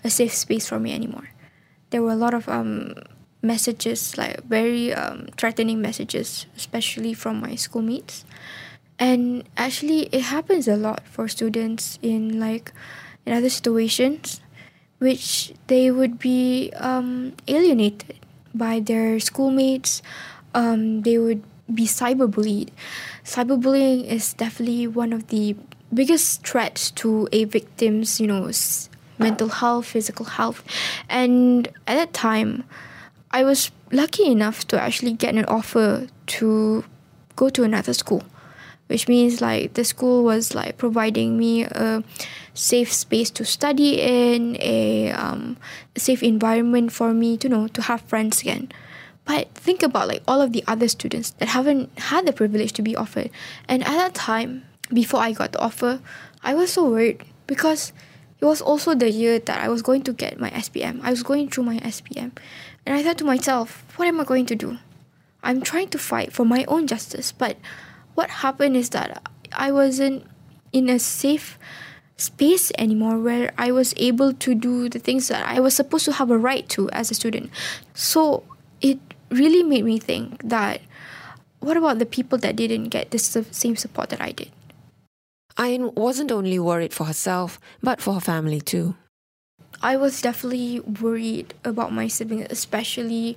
a 0.03 0.09
safe 0.09 0.33
space 0.33 0.69
for 0.69 0.79
me 0.79 0.93
anymore. 0.93 1.29
There 1.89 2.03
were 2.03 2.11
a 2.11 2.15
lot 2.15 2.35
of 2.35 2.47
um, 2.47 2.93
messages, 3.41 4.17
like 4.19 4.43
very 4.43 4.93
um, 4.93 5.29
threatening 5.35 5.81
messages, 5.81 6.45
especially 6.55 7.15
from 7.15 7.41
my 7.41 7.55
schoolmates. 7.55 8.23
And 8.99 9.49
actually, 9.57 10.13
it 10.13 10.29
happens 10.29 10.67
a 10.67 10.77
lot 10.77 11.07
for 11.07 11.27
students 11.27 11.97
in 12.03 12.39
like 12.39 12.71
in 13.25 13.33
other 13.33 13.49
situations, 13.49 14.41
which 14.99 15.53
they 15.67 15.91
would 15.91 16.19
be 16.19 16.71
um, 16.75 17.33
alienated 17.47 18.19
by 18.53 18.79
their 18.79 19.19
schoolmates. 19.19 20.01
Um, 20.53 21.01
they 21.01 21.17
would 21.17 21.43
be 21.73 21.85
cyberbullied. 21.85 22.69
Cyberbullying 23.23 24.05
is 24.05 24.33
definitely 24.33 24.87
one 24.87 25.13
of 25.13 25.27
the 25.27 25.55
biggest 25.93 26.45
threats 26.45 26.91
to 26.91 27.27
a 27.31 27.45
victim's, 27.45 28.19
you 28.19 28.27
know, 28.27 28.51
mental 29.17 29.49
health, 29.49 29.85
physical 29.85 30.25
health. 30.25 30.63
And 31.09 31.67
at 31.87 31.95
that 31.95 32.13
time, 32.13 32.63
I 33.31 33.43
was 33.43 33.71
lucky 33.91 34.25
enough 34.25 34.67
to 34.67 34.81
actually 34.81 35.13
get 35.13 35.35
an 35.35 35.45
offer 35.45 36.07
to 36.37 36.83
go 37.35 37.49
to 37.49 37.63
another 37.63 37.93
school, 37.93 38.23
which 38.91 39.07
means 39.07 39.39
like 39.39 39.75
the 39.75 39.85
school 39.85 40.21
was 40.21 40.53
like 40.53 40.77
providing 40.77 41.37
me 41.37 41.63
a 41.63 42.03
safe 42.53 42.91
space 42.91 43.29
to 43.31 43.45
study 43.45 44.01
in, 44.01 44.57
a 44.59 45.11
um, 45.13 45.55
safe 45.95 46.21
environment 46.21 46.91
for 46.91 47.13
me 47.13 47.37
to 47.37 47.47
know 47.47 47.69
to 47.69 47.81
have 47.83 48.01
friends 48.01 48.41
again. 48.41 48.69
But 49.23 49.47
think 49.55 49.81
about 49.81 50.09
like 50.09 50.21
all 50.27 50.41
of 50.41 50.51
the 50.51 50.61
other 50.67 50.89
students 50.89 51.29
that 51.39 51.47
haven't 51.47 51.89
had 52.11 52.25
the 52.25 52.33
privilege 52.33 52.73
to 52.73 52.81
be 52.81 52.93
offered. 52.93 53.29
And 53.69 53.81
at 53.83 53.95
that 53.95 54.13
time, 54.13 54.65
before 54.93 55.21
I 55.21 55.31
got 55.31 55.53
the 55.53 55.59
offer, 55.59 56.01
I 56.43 56.53
was 56.53 56.73
so 56.73 56.89
worried 56.89 57.23
because 57.47 57.93
it 58.41 58.45
was 58.45 58.61
also 58.61 58.93
the 58.93 59.09
year 59.09 59.39
that 59.39 59.63
I 59.63 59.69
was 59.69 59.81
going 59.81 60.03
to 60.03 60.11
get 60.11 60.37
my 60.37 60.49
SPM. 60.49 60.99
I 61.01 61.11
was 61.11 61.23
going 61.23 61.47
through 61.47 61.63
my 61.63 61.77
SPM. 61.79 62.35
And 62.85 62.97
I 62.97 63.03
thought 63.03 63.19
to 63.19 63.23
myself, 63.23 63.85
what 63.95 64.09
am 64.09 64.19
I 64.19 64.25
going 64.25 64.47
to 64.47 64.55
do? 64.55 64.79
I'm 65.43 65.61
trying 65.61 65.87
to 65.89 65.97
fight 65.97 66.33
for 66.33 66.43
my 66.43 66.65
own 66.67 66.87
justice, 66.87 67.31
but 67.31 67.55
what 68.21 68.29
happened 68.45 68.77
is 68.77 68.89
that 68.93 69.17
I 69.51 69.71
wasn't 69.71 70.29
in 70.71 70.89
a 70.89 70.99
safe 70.99 71.57
space 72.17 72.71
anymore 72.77 73.17
where 73.17 73.51
I 73.57 73.71
was 73.71 73.95
able 73.97 74.31
to 74.45 74.53
do 74.53 74.89
the 74.89 74.99
things 74.99 75.27
that 75.29 75.41
I 75.43 75.59
was 75.59 75.73
supposed 75.73 76.05
to 76.05 76.11
have 76.13 76.29
a 76.29 76.37
right 76.37 76.69
to 76.77 76.87
as 76.91 77.09
a 77.09 77.15
student. 77.15 77.49
So 77.95 78.43
it 78.79 78.99
really 79.31 79.63
made 79.63 79.85
me 79.85 79.97
think 79.97 80.47
that 80.47 80.81
what 81.61 81.77
about 81.77 81.97
the 81.97 82.05
people 82.05 82.37
that 82.45 82.55
didn't 82.55 82.89
get 82.93 83.09
the 83.09 83.17
same 83.17 83.75
support 83.75 84.09
that 84.09 84.21
I 84.21 84.33
did? 84.33 84.51
Ain 85.57 85.89
wasn't 85.95 86.31
only 86.31 86.59
worried 86.59 86.93
for 86.93 87.05
herself, 87.05 87.59
but 87.81 87.99
for 87.99 88.13
her 88.13 88.21
family 88.21 88.61
too. 88.61 88.93
I 89.81 89.97
was 89.97 90.21
definitely 90.21 90.79
worried 90.79 91.55
about 91.65 91.91
my 91.91 92.07
siblings, 92.07 92.45
especially 92.51 93.35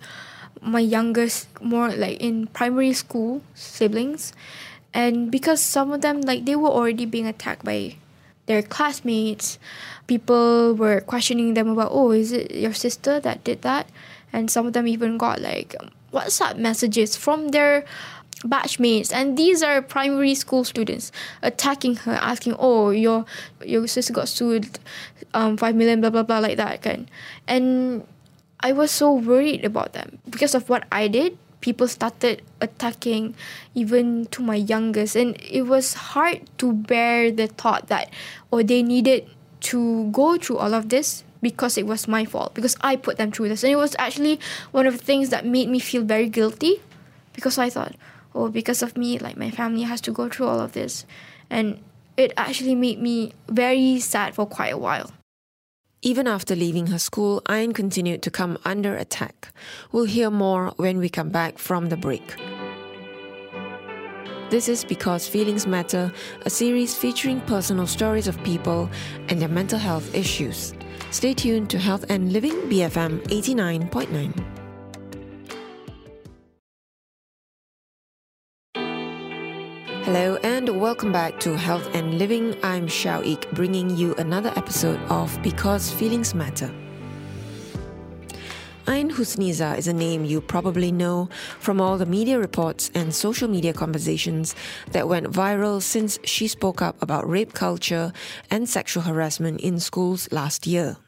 my 0.61 0.81
youngest, 0.81 1.49
more 1.63 1.89
like 1.89 2.21
in 2.21 2.49
primary 2.49 2.93
school 2.93 3.41
siblings. 3.55 4.35
And 4.95 5.31
because 5.31 5.61
some 5.61 5.93
of 5.93 6.01
them, 6.01 6.23
like, 6.23 6.47
they 6.47 6.55
were 6.55 6.71
already 6.71 7.05
being 7.05 7.27
attacked 7.27 7.65
by 7.65 7.97
their 8.47 8.63
classmates. 8.63 9.59
People 10.07 10.75
were 10.75 11.01
questioning 11.01 11.55
them 11.55 11.69
about, 11.69 11.89
oh, 11.93 12.13
is 12.13 12.33
it 12.33 12.51
your 12.55 12.73
sister 12.73 13.21
that 13.21 13.43
did 13.45 13.63
that? 13.63 13.89
And 14.33 14.51
some 14.51 14.67
of 14.67 14.73
them 14.73 14.87
even 14.87 15.17
got 15.17 15.41
like 15.41 15.75
WhatsApp 16.13 16.59
messages 16.59 17.17
from 17.17 17.49
their 17.49 17.85
batchmates 18.45 19.11
and 19.11 19.39
these 19.39 19.63
are 19.63 19.81
primary 19.81 20.35
school 20.35 20.65
students 20.65 21.11
attacking 21.41 21.97
her 21.97 22.13
asking 22.21 22.55
oh 22.59 22.91
your 22.91 23.25
your 23.65 23.87
sister 23.87 24.13
got 24.13 24.29
sued 24.29 24.79
um 25.33 25.57
5 25.57 25.75
million 25.75 26.03
blah 26.03 26.11
blah 26.11 26.23
blah 26.23 26.41
like 26.41 26.59
that 26.59 26.83
kan 26.83 27.09
and 27.49 28.05
i 28.61 28.71
was 28.71 28.91
so 28.91 29.15
worried 29.15 29.65
about 29.65 29.95
them 29.95 30.19
because 30.29 30.55
of 30.55 30.69
what 30.69 30.85
i 30.93 31.09
did 31.09 31.39
people 31.65 31.89
started 31.89 32.43
attacking 32.61 33.35
even 33.75 34.27
to 34.27 34.43
my 34.43 34.55
youngest 34.55 35.17
and 35.17 35.35
it 35.41 35.63
was 35.63 35.95
hard 36.13 36.45
to 36.59 36.73
bear 36.73 37.33
the 37.33 37.47
thought 37.47 37.89
that 37.89 38.13
or 38.51 38.61
oh, 38.61 38.63
they 38.63 38.83
needed 38.83 39.25
to 39.61 40.11
go 40.13 40.37
through 40.37 40.59
all 40.59 40.75
of 40.75 40.91
this 40.91 41.25
because 41.41 41.79
it 41.81 41.87
was 41.87 42.07
my 42.07 42.25
fault 42.25 42.53
because 42.53 42.77
I 42.83 42.97
put 42.97 43.17
them 43.17 43.33
through 43.33 43.49
this 43.49 43.65
and 43.65 43.73
it 43.73 43.77
was 43.77 43.97
actually 43.99 44.39
one 44.73 44.87
of 44.87 44.99
the 44.99 45.05
things 45.05 45.31
that 45.31 45.47
made 45.47 45.71
me 45.71 45.79
feel 45.79 46.05
very 46.05 46.29
guilty 46.29 46.83
because 47.33 47.57
I 47.57 47.71
thought 47.71 47.97
oh, 48.35 48.49
because 48.49 48.83
of 48.83 48.97
me, 48.97 49.19
like 49.19 49.37
my 49.37 49.51
family 49.51 49.83
has 49.83 50.01
to 50.03 50.11
go 50.11 50.29
through 50.29 50.47
all 50.47 50.61
of 50.61 50.73
this. 50.73 51.07
And 51.49 51.79
it 52.17 52.33
actually 52.37 52.75
made 52.75 53.01
me 53.01 53.33
very 53.49 54.01
sad 54.01 54.35
for 54.35 54.47
quite 54.47 54.73
a 54.73 54.79
while. 54.79 55.13
Even 56.07 56.29
after 56.29 56.55
leaving 56.55 56.89
her 56.89 56.99
school, 56.99 57.41
Ain 57.49 57.73
continued 57.73 58.21
to 58.23 58.31
come 58.31 58.59
under 58.67 58.95
attack. 58.95 59.49
We'll 59.91 60.05
hear 60.05 60.31
more 60.31 60.75
when 60.77 60.99
we 60.99 61.09
come 61.09 61.31
back 61.31 61.57
from 61.57 61.89
the 61.89 61.97
break. 61.97 62.37
This 64.51 64.69
is 64.69 64.85
Because 64.85 65.27
Feelings 65.27 65.67
Matter, 65.67 66.13
a 66.43 66.51
series 66.51 66.95
featuring 66.95 67.41
personal 67.41 67.87
stories 67.87 68.29
of 68.29 68.37
people 68.45 68.91
and 69.31 69.41
their 69.41 69.49
mental 69.49 69.79
health 69.79 70.15
issues. 70.15 70.75
Stay 71.11 71.33
tuned 71.33 71.71
to 71.71 71.79
Health 71.79 72.05
and 72.11 72.35
Living 72.35 72.53
BFM 72.69 73.23
89.9. 73.29 74.45
Hello 80.05 80.37
welcome 80.85 81.13
back 81.13 81.41
to 81.41 81.57
Health 81.57 81.89
and 81.95 82.19
Living. 82.19 82.55
I'm 82.63 82.89
Xiao 82.89 83.51
bringing 83.55 83.97
you 83.97 84.15
another 84.17 84.53
episode 84.55 85.01
of 85.09 85.35
Because 85.43 85.91
Feelings 85.91 86.35
Matter. 86.35 86.71
Ain 88.87 89.11
Husniza 89.11 89.79
is 89.79 89.89
a 89.89 89.95
name 89.95 90.27
you 90.27 90.43
probably 90.43 90.93
know 90.93 91.31
from 91.59 91.81
all 91.81 91.97
the 91.97 92.05
media 92.05 92.39
reports 92.39 92.91
and 92.95 93.15
social 93.15 93.49
media 93.49 93.73
conversations 93.73 94.55
that 94.91 95.09
went 95.09 95.29
viral 95.29 95.81
since 95.81 96.19
she 96.23 96.47
spoke 96.47 96.83
up 96.83 97.01
about 97.01 97.27
rape 97.27 97.55
culture 97.55 98.13
and 98.51 98.69
sexual 98.69 99.05
harassment 99.05 99.63
in 99.63 99.81
schools 99.81 100.31
last 100.33 100.67
year. 100.67 100.99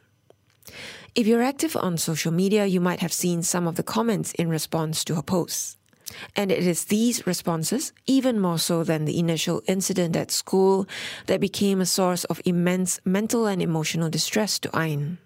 If 1.14 1.26
you're 1.26 1.42
active 1.42 1.76
on 1.76 1.98
social 1.98 2.32
media, 2.32 2.64
you 2.64 2.80
might 2.80 3.00
have 3.00 3.12
seen 3.12 3.42
some 3.42 3.66
of 3.66 3.76
the 3.76 3.82
comments 3.82 4.32
in 4.38 4.48
response 4.48 5.04
to 5.04 5.16
her 5.16 5.22
posts. 5.22 5.75
And 6.36 6.52
it 6.52 6.66
is 6.66 6.84
these 6.84 7.26
responses, 7.26 7.92
even 8.06 8.40
more 8.40 8.58
so 8.58 8.84
than 8.84 9.04
the 9.04 9.18
initial 9.18 9.62
incident 9.66 10.14
at 10.16 10.30
school, 10.30 10.86
that 11.26 11.40
became 11.40 11.80
a 11.80 11.86
source 11.86 12.24
of 12.24 12.40
immense 12.44 13.00
mental 13.04 13.46
and 13.46 13.60
emotional 13.60 14.08
distress 14.08 14.58
to 14.60 14.70
Ain. 14.74 15.18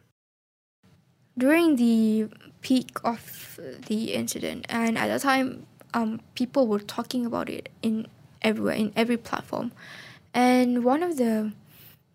During 1.36 1.76
the 1.76 2.28
peak 2.62 2.98
of 3.04 3.58
the 3.86 4.14
incident, 4.14 4.66
and 4.68 4.96
at 4.96 5.08
the 5.08 5.18
time, 5.18 5.66
um, 5.94 6.20
people 6.34 6.66
were 6.66 6.80
talking 6.80 7.26
about 7.26 7.48
it 7.48 7.68
in 7.82 8.06
everywhere, 8.42 8.74
in 8.74 8.92
every 8.96 9.16
platform. 9.16 9.72
And 10.32 10.84
one 10.84 11.02
of 11.02 11.16
the 11.16 11.52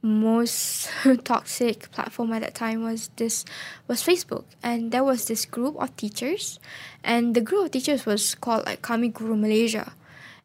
most 0.05 0.87
toxic 1.23 1.91
platform 1.91 2.31
at 2.31 2.41
that 2.41 2.53
time 2.53 2.83
was 2.83 3.09
this 3.17 3.43
was 3.87 4.05
Facebook. 4.05 4.45
And 4.61 4.91
there 4.91 5.03
was 5.03 5.25
this 5.25 5.45
group 5.45 5.75
of 5.81 5.97
teachers. 5.97 6.59
And 7.03 7.33
the 7.33 7.41
group 7.41 7.65
of 7.65 7.71
teachers 7.71 8.05
was 8.05 8.35
called 8.35 8.65
like 8.65 8.81
Kami 8.81 9.09
Guru 9.09 9.35
Malaysia. 9.35 9.93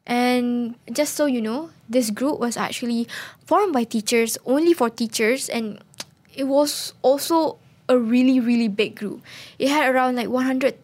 And 0.06 0.74
just 0.90 1.14
so 1.14 1.26
you 1.26 1.40
know 1.40 1.70
this 1.88 2.10
group 2.10 2.40
was 2.40 2.56
actually 2.56 3.06
formed 3.44 3.72
by 3.72 3.84
teachers 3.84 4.38
only 4.46 4.72
for 4.72 4.88
teachers. 4.88 5.48
And 5.48 5.78
it 6.34 6.44
was 6.44 6.94
also 7.02 7.58
a 7.88 7.98
really 7.98 8.40
really 8.40 8.68
big 8.68 8.96
group. 8.96 9.20
It 9.58 9.68
had 9.68 9.92
around 9.92 10.16
like 10.16 10.28
100,000 10.28 10.80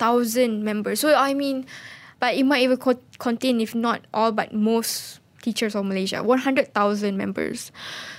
members. 0.62 1.00
So 1.00 1.14
I 1.14 1.32
mean 1.32 1.64
but 2.20 2.34
it 2.34 2.44
might 2.44 2.62
even 2.62 2.76
co- 2.76 3.00
contain 3.18 3.60
if 3.60 3.74
not 3.74 4.04
all 4.12 4.32
but 4.32 4.52
most 4.52 5.20
teachers 5.46 5.78
of 5.78 5.86
Malaysia 5.86 6.26
100,000 6.26 6.74
members 7.14 7.70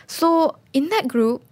so 0.07 0.55
in 0.73 0.87
that 0.89 1.07
group, 1.07 1.43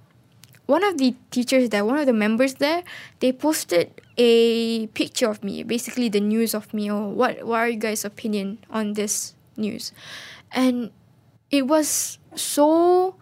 one 0.66 0.84
of 0.84 0.98
the 0.98 1.14
teachers 1.30 1.70
there, 1.70 1.86
one 1.86 2.00
of 2.00 2.08
the 2.08 2.14
members 2.14 2.56
there, 2.56 2.84
they 3.20 3.32
posted 3.32 4.02
a 4.18 4.88
picture 4.88 5.30
of 5.30 5.44
me, 5.44 5.62
basically 5.62 6.10
the 6.10 6.22
news 6.22 6.56
of 6.56 6.74
me 6.74 6.90
or 6.90 7.12
what 7.12 7.44
what 7.44 7.60
are 7.60 7.70
you 7.70 7.78
guys' 7.78 8.06
opinion 8.06 8.58
on 8.72 8.94
this 8.94 9.36
news? 9.58 9.92
And 10.52 10.90
it 11.52 11.68
was 11.68 12.18
so 12.34 13.16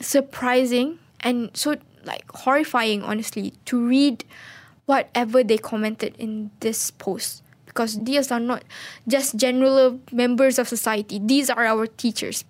surprising 0.00 0.98
and 1.20 1.50
so 1.54 1.76
like 2.04 2.24
horrifying 2.32 3.04
honestly 3.04 3.54
to 3.66 3.78
read 3.86 4.24
whatever 4.86 5.44
they 5.44 5.58
commented 5.58 6.16
in 6.18 6.50
this 6.58 6.90
post 6.90 7.44
because 7.72 7.98
these 8.04 8.30
are 8.30 8.40
not 8.40 8.62
just 9.08 9.36
general 9.36 9.98
members 10.12 10.58
of 10.58 10.68
society 10.68 11.18
these 11.18 11.48
are 11.48 11.64
our 11.64 11.86
teachers 11.86 12.44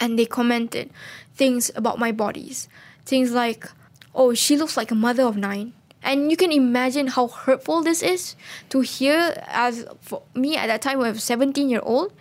and 0.00 0.18
they 0.18 0.26
commented 0.26 0.90
things 1.34 1.70
about 1.74 1.98
my 1.98 2.12
bodies. 2.12 2.68
Things 3.04 3.32
like, 3.32 3.68
oh, 4.14 4.34
she 4.34 4.56
looks 4.56 4.76
like 4.76 4.90
a 4.90 4.94
mother 4.94 5.22
of 5.22 5.36
nine. 5.36 5.72
And 6.02 6.30
you 6.30 6.36
can 6.36 6.50
imagine 6.50 7.06
how 7.06 7.28
hurtful 7.28 7.82
this 7.82 8.02
is 8.02 8.34
to 8.70 8.80
hear 8.80 9.34
as 9.46 9.86
for 10.00 10.22
me 10.34 10.56
at 10.56 10.66
that 10.66 10.82
time 10.82 11.00
I 11.00 11.12
was 11.12 11.22
17 11.22 11.70
year 11.70 11.80
old 11.82 12.12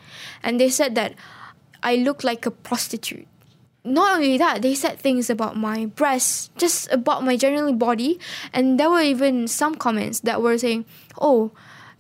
and 0.44 0.60
they 0.60 0.70
said 0.70 0.94
that 0.96 1.16
I 1.82 1.96
look 1.96 2.24
like 2.24 2.46
a 2.46 2.52
prostitute. 2.52 3.28
Not 3.84 4.18
only 4.18 4.38
that, 4.38 4.62
they 4.62 4.76
said 4.76 5.00
things 5.00 5.32
about 5.32 5.58
my 5.58 5.88
breasts, 5.88 6.52
just 6.56 6.92
about 6.92 7.24
my 7.24 7.36
general 7.36 7.74
body, 7.74 8.20
and 8.54 8.80
there 8.80 8.92
were 8.92 9.02
even 9.02 9.48
some 9.48 9.74
comments 9.74 10.20
that 10.20 10.44
were 10.44 10.56
saying, 10.60 10.86
"Oh, 11.18 11.50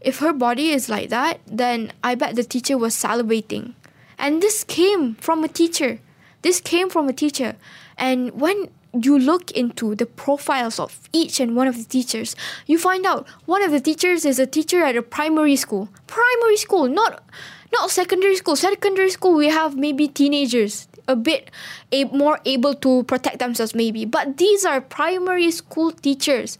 if 0.01 0.19
her 0.19 0.33
body 0.33 0.71
is 0.71 0.89
like 0.89 1.09
that, 1.09 1.39
then 1.45 1.93
I 2.03 2.15
bet 2.15 2.35
the 2.35 2.43
teacher 2.43 2.77
was 2.77 2.95
salivating." 2.95 3.73
And 4.17 4.41
this 4.41 4.63
came 4.63 5.15
from 5.15 5.43
a 5.43 5.47
teacher. 5.47 5.99
This 6.41 6.59
came 6.61 6.89
from 6.89 7.07
a 7.07 7.13
teacher. 7.13 7.55
And 7.97 8.39
when 8.39 8.69
you 8.93 9.17
look 9.17 9.51
into 9.51 9.95
the 9.95 10.05
profiles 10.05 10.79
of 10.79 10.99
each 11.13 11.39
and 11.39 11.55
one 11.55 11.67
of 11.67 11.77
the 11.77 11.83
teachers, 11.83 12.35
you 12.67 12.77
find 12.77 13.05
out 13.05 13.27
one 13.45 13.63
of 13.63 13.71
the 13.71 13.79
teachers 13.79 14.25
is 14.25 14.39
a 14.39 14.45
teacher 14.45 14.83
at 14.83 14.95
a 14.95 15.01
primary 15.01 15.55
school. 15.55 15.89
Primary 16.07 16.57
school, 16.57 16.87
not 16.87 17.23
not 17.71 17.89
secondary 17.89 18.35
school. 18.35 18.55
Secondary 18.55 19.09
school, 19.09 19.33
we 19.33 19.47
have 19.47 19.77
maybe 19.77 20.07
teenagers 20.07 20.87
a 21.07 21.15
bit 21.15 21.49
a, 21.91 22.03
more 22.05 22.39
able 22.45 22.73
to 22.75 23.03
protect 23.03 23.39
themselves, 23.39 23.73
maybe. 23.73 24.05
But 24.05 24.37
these 24.37 24.65
are 24.65 24.81
primary 24.81 25.51
school 25.51 25.91
teachers 25.91 26.57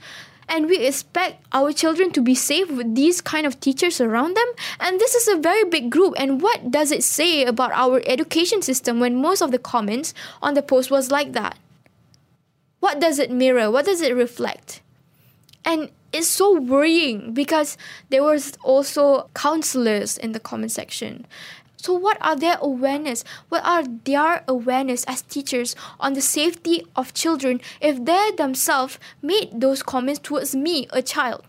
and 0.52 0.68
we 0.68 0.86
expect 0.86 1.44
our 1.54 1.72
children 1.72 2.12
to 2.12 2.22
be 2.22 2.36
safe 2.36 2.70
with 2.70 2.94
these 2.94 3.22
kind 3.22 3.48
of 3.48 3.62
teachers 3.62 4.02
around 4.02 4.36
them. 4.36 4.48
And 4.82 5.00
this 5.00 5.16
is 5.16 5.30
a 5.30 5.38
very 5.38 5.64
big 5.64 5.90
group. 5.90 6.14
And 6.18 6.42
what 6.42 6.70
does 6.70 6.92
it 6.92 7.04
say 7.04 7.46
about 7.46 7.72
our 7.72 8.02
education 8.06 8.62
system 8.62 9.00
when 9.00 9.16
most 9.16 9.42
of 9.42 9.52
the 9.52 9.58
comments 9.58 10.14
on 10.42 10.54
the 10.54 10.62
post 10.62 10.92
was 10.92 11.10
like 11.10 11.32
that? 11.32 11.58
What 12.82 13.00
does 13.00 13.18
it 13.18 13.32
mirror? 13.32 13.72
What 13.72 13.86
does 13.86 14.02
it 14.02 14.14
reflect? 14.14 14.82
And 15.64 15.90
it's 16.12 16.28
so 16.28 16.60
worrying 16.60 17.34
because 17.34 17.78
there 18.10 18.24
was 18.24 18.58
also 18.62 19.30
counselors 19.34 20.18
in 20.18 20.34
the 20.34 20.40
comment 20.40 20.74
section 20.74 21.26
so, 21.82 21.96
what 21.96 22.20
are 22.22 22.36
their 22.36 22.60
awareness? 22.62 23.24
What 23.50 23.66
are 23.66 23.84
their 23.84 24.44
awareness 24.48 25.04
as 25.06 25.24
teachers 25.24 25.76
on 26.00 26.14
the 26.14 26.22
safety 26.22 26.86
of 26.96 27.16
children 27.16 27.60
if 27.82 28.06
they 28.06 28.30
themselves 28.38 29.00
made 29.24 29.50
those 29.60 29.82
comments 29.82 30.20
towards 30.20 30.56
me, 30.56 30.86
a 30.92 31.02
child? 31.02 31.44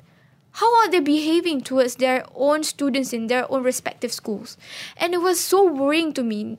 How 0.52 0.74
are 0.80 0.90
they 0.90 1.00
behaving 1.00 1.60
towards 1.60 1.96
their 1.96 2.24
own 2.34 2.62
students 2.62 3.12
in 3.12 3.26
their 3.26 3.50
own 3.52 3.62
respective 3.62 4.10
schools? 4.10 4.56
And 4.96 5.12
it 5.12 5.20
was 5.20 5.38
so 5.38 5.70
worrying 5.70 6.14
to 6.14 6.22
me 6.22 6.56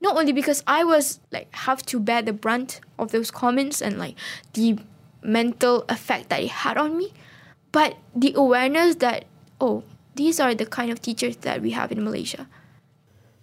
not 0.00 0.16
only 0.16 0.32
because 0.32 0.64
I 0.66 0.82
was 0.82 1.20
like 1.30 1.54
have 1.54 1.86
to 1.86 2.00
bear 2.00 2.20
the 2.20 2.32
brunt 2.32 2.80
of 2.98 3.12
those 3.12 3.30
comments 3.30 3.80
and 3.80 3.96
like 3.96 4.16
the 4.54 4.78
mental 5.22 5.84
effect 5.88 6.30
that 6.30 6.42
it 6.42 6.50
had 6.50 6.76
on 6.76 6.98
me, 6.98 7.12
but 7.70 7.96
the 8.14 8.34
awareness 8.34 8.96
that 8.96 9.26
oh, 9.60 9.84
these 10.16 10.40
are 10.40 10.52
the 10.52 10.66
kind 10.66 10.90
of 10.90 11.00
teachers 11.00 11.36
that 11.38 11.62
we 11.62 11.70
have 11.70 11.92
in 11.92 12.02
Malaysia. 12.02 12.48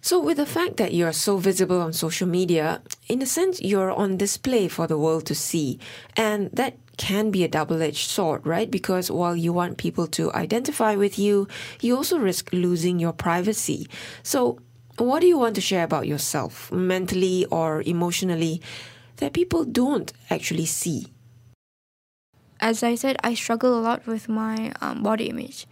So, 0.04 0.18
with 0.18 0.38
the 0.38 0.46
fact 0.46 0.78
that 0.78 0.92
you're 0.92 1.12
so 1.12 1.36
visible 1.36 1.80
on 1.80 1.92
social 1.92 2.26
media, 2.26 2.82
in 3.06 3.22
a 3.22 3.26
sense, 3.26 3.62
you're 3.62 3.92
on 3.92 4.16
display 4.16 4.66
for 4.66 4.88
the 4.88 4.98
world 4.98 5.26
to 5.26 5.34
see. 5.36 5.78
And 6.16 6.50
that 6.50 6.76
can 6.96 7.30
be 7.30 7.44
a 7.44 7.48
double 7.48 7.80
edged 7.80 8.10
sword, 8.10 8.44
right? 8.44 8.68
Because 8.68 9.12
while 9.12 9.36
you 9.36 9.52
want 9.52 9.78
people 9.78 10.08
to 10.08 10.32
identify 10.32 10.96
with 10.96 11.20
you, 11.20 11.46
you 11.80 11.96
also 11.96 12.18
risk 12.18 12.50
losing 12.52 12.98
your 12.98 13.12
privacy. 13.12 13.86
So, 14.24 14.58
what 14.98 15.20
do 15.20 15.28
you 15.28 15.38
want 15.38 15.54
to 15.54 15.60
share 15.60 15.84
about 15.84 16.08
yourself, 16.08 16.72
mentally 16.72 17.46
or 17.46 17.82
emotionally, 17.82 18.60
that 19.18 19.32
people 19.32 19.64
don't 19.64 20.12
actually 20.30 20.66
see? 20.66 21.06
As 22.58 22.82
I 22.82 22.96
said, 22.96 23.18
I 23.22 23.34
struggle 23.34 23.78
a 23.78 23.80
lot 23.80 24.04
with 24.08 24.28
my 24.28 24.72
um, 24.80 25.04
body 25.04 25.30
image. 25.30 25.68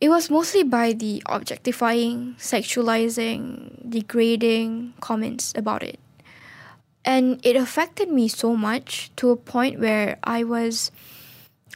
It 0.00 0.10
was 0.10 0.28
mostly 0.28 0.62
by 0.62 0.92
the 0.92 1.22
objectifying, 1.26 2.36
sexualizing, 2.38 3.88
degrading 3.88 4.92
comments 5.00 5.52
about 5.56 5.82
it. 5.82 5.98
And 7.04 7.40
it 7.46 7.56
affected 7.56 8.10
me 8.10 8.28
so 8.28 8.56
much 8.56 9.10
to 9.16 9.30
a 9.30 9.36
point 9.36 9.80
where 9.80 10.18
I 10.24 10.44
was 10.44 10.90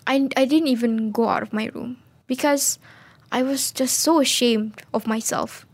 I 0.07 0.29
I 0.37 0.45
didn't 0.45 0.69
even 0.69 1.13
go 1.13 1.29
out 1.29 1.43
of 1.43 1.53
my 1.53 1.71
room 1.73 1.97
because 2.27 2.79
I 3.33 3.43
was 3.43 3.71
just 3.71 4.01
so 4.01 4.21
ashamed 4.21 4.83
of 4.93 5.07
myself. 5.07 5.65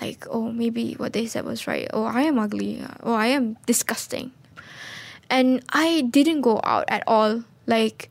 Like, 0.00 0.26
oh, 0.28 0.50
maybe 0.50 0.94
what 0.94 1.12
they 1.12 1.26
said 1.26 1.44
was 1.44 1.66
right. 1.66 1.88
Oh, 1.92 2.04
I 2.04 2.22
am 2.22 2.38
ugly. 2.38 2.82
Oh, 3.02 3.12
I 3.14 3.28
am 3.28 3.56
disgusting. 3.66 4.32
And 5.28 5.62
I 5.70 6.08
didn't 6.10 6.40
go 6.40 6.60
out 6.64 6.84
at 6.88 7.04
all. 7.06 7.44
Like 7.66 8.10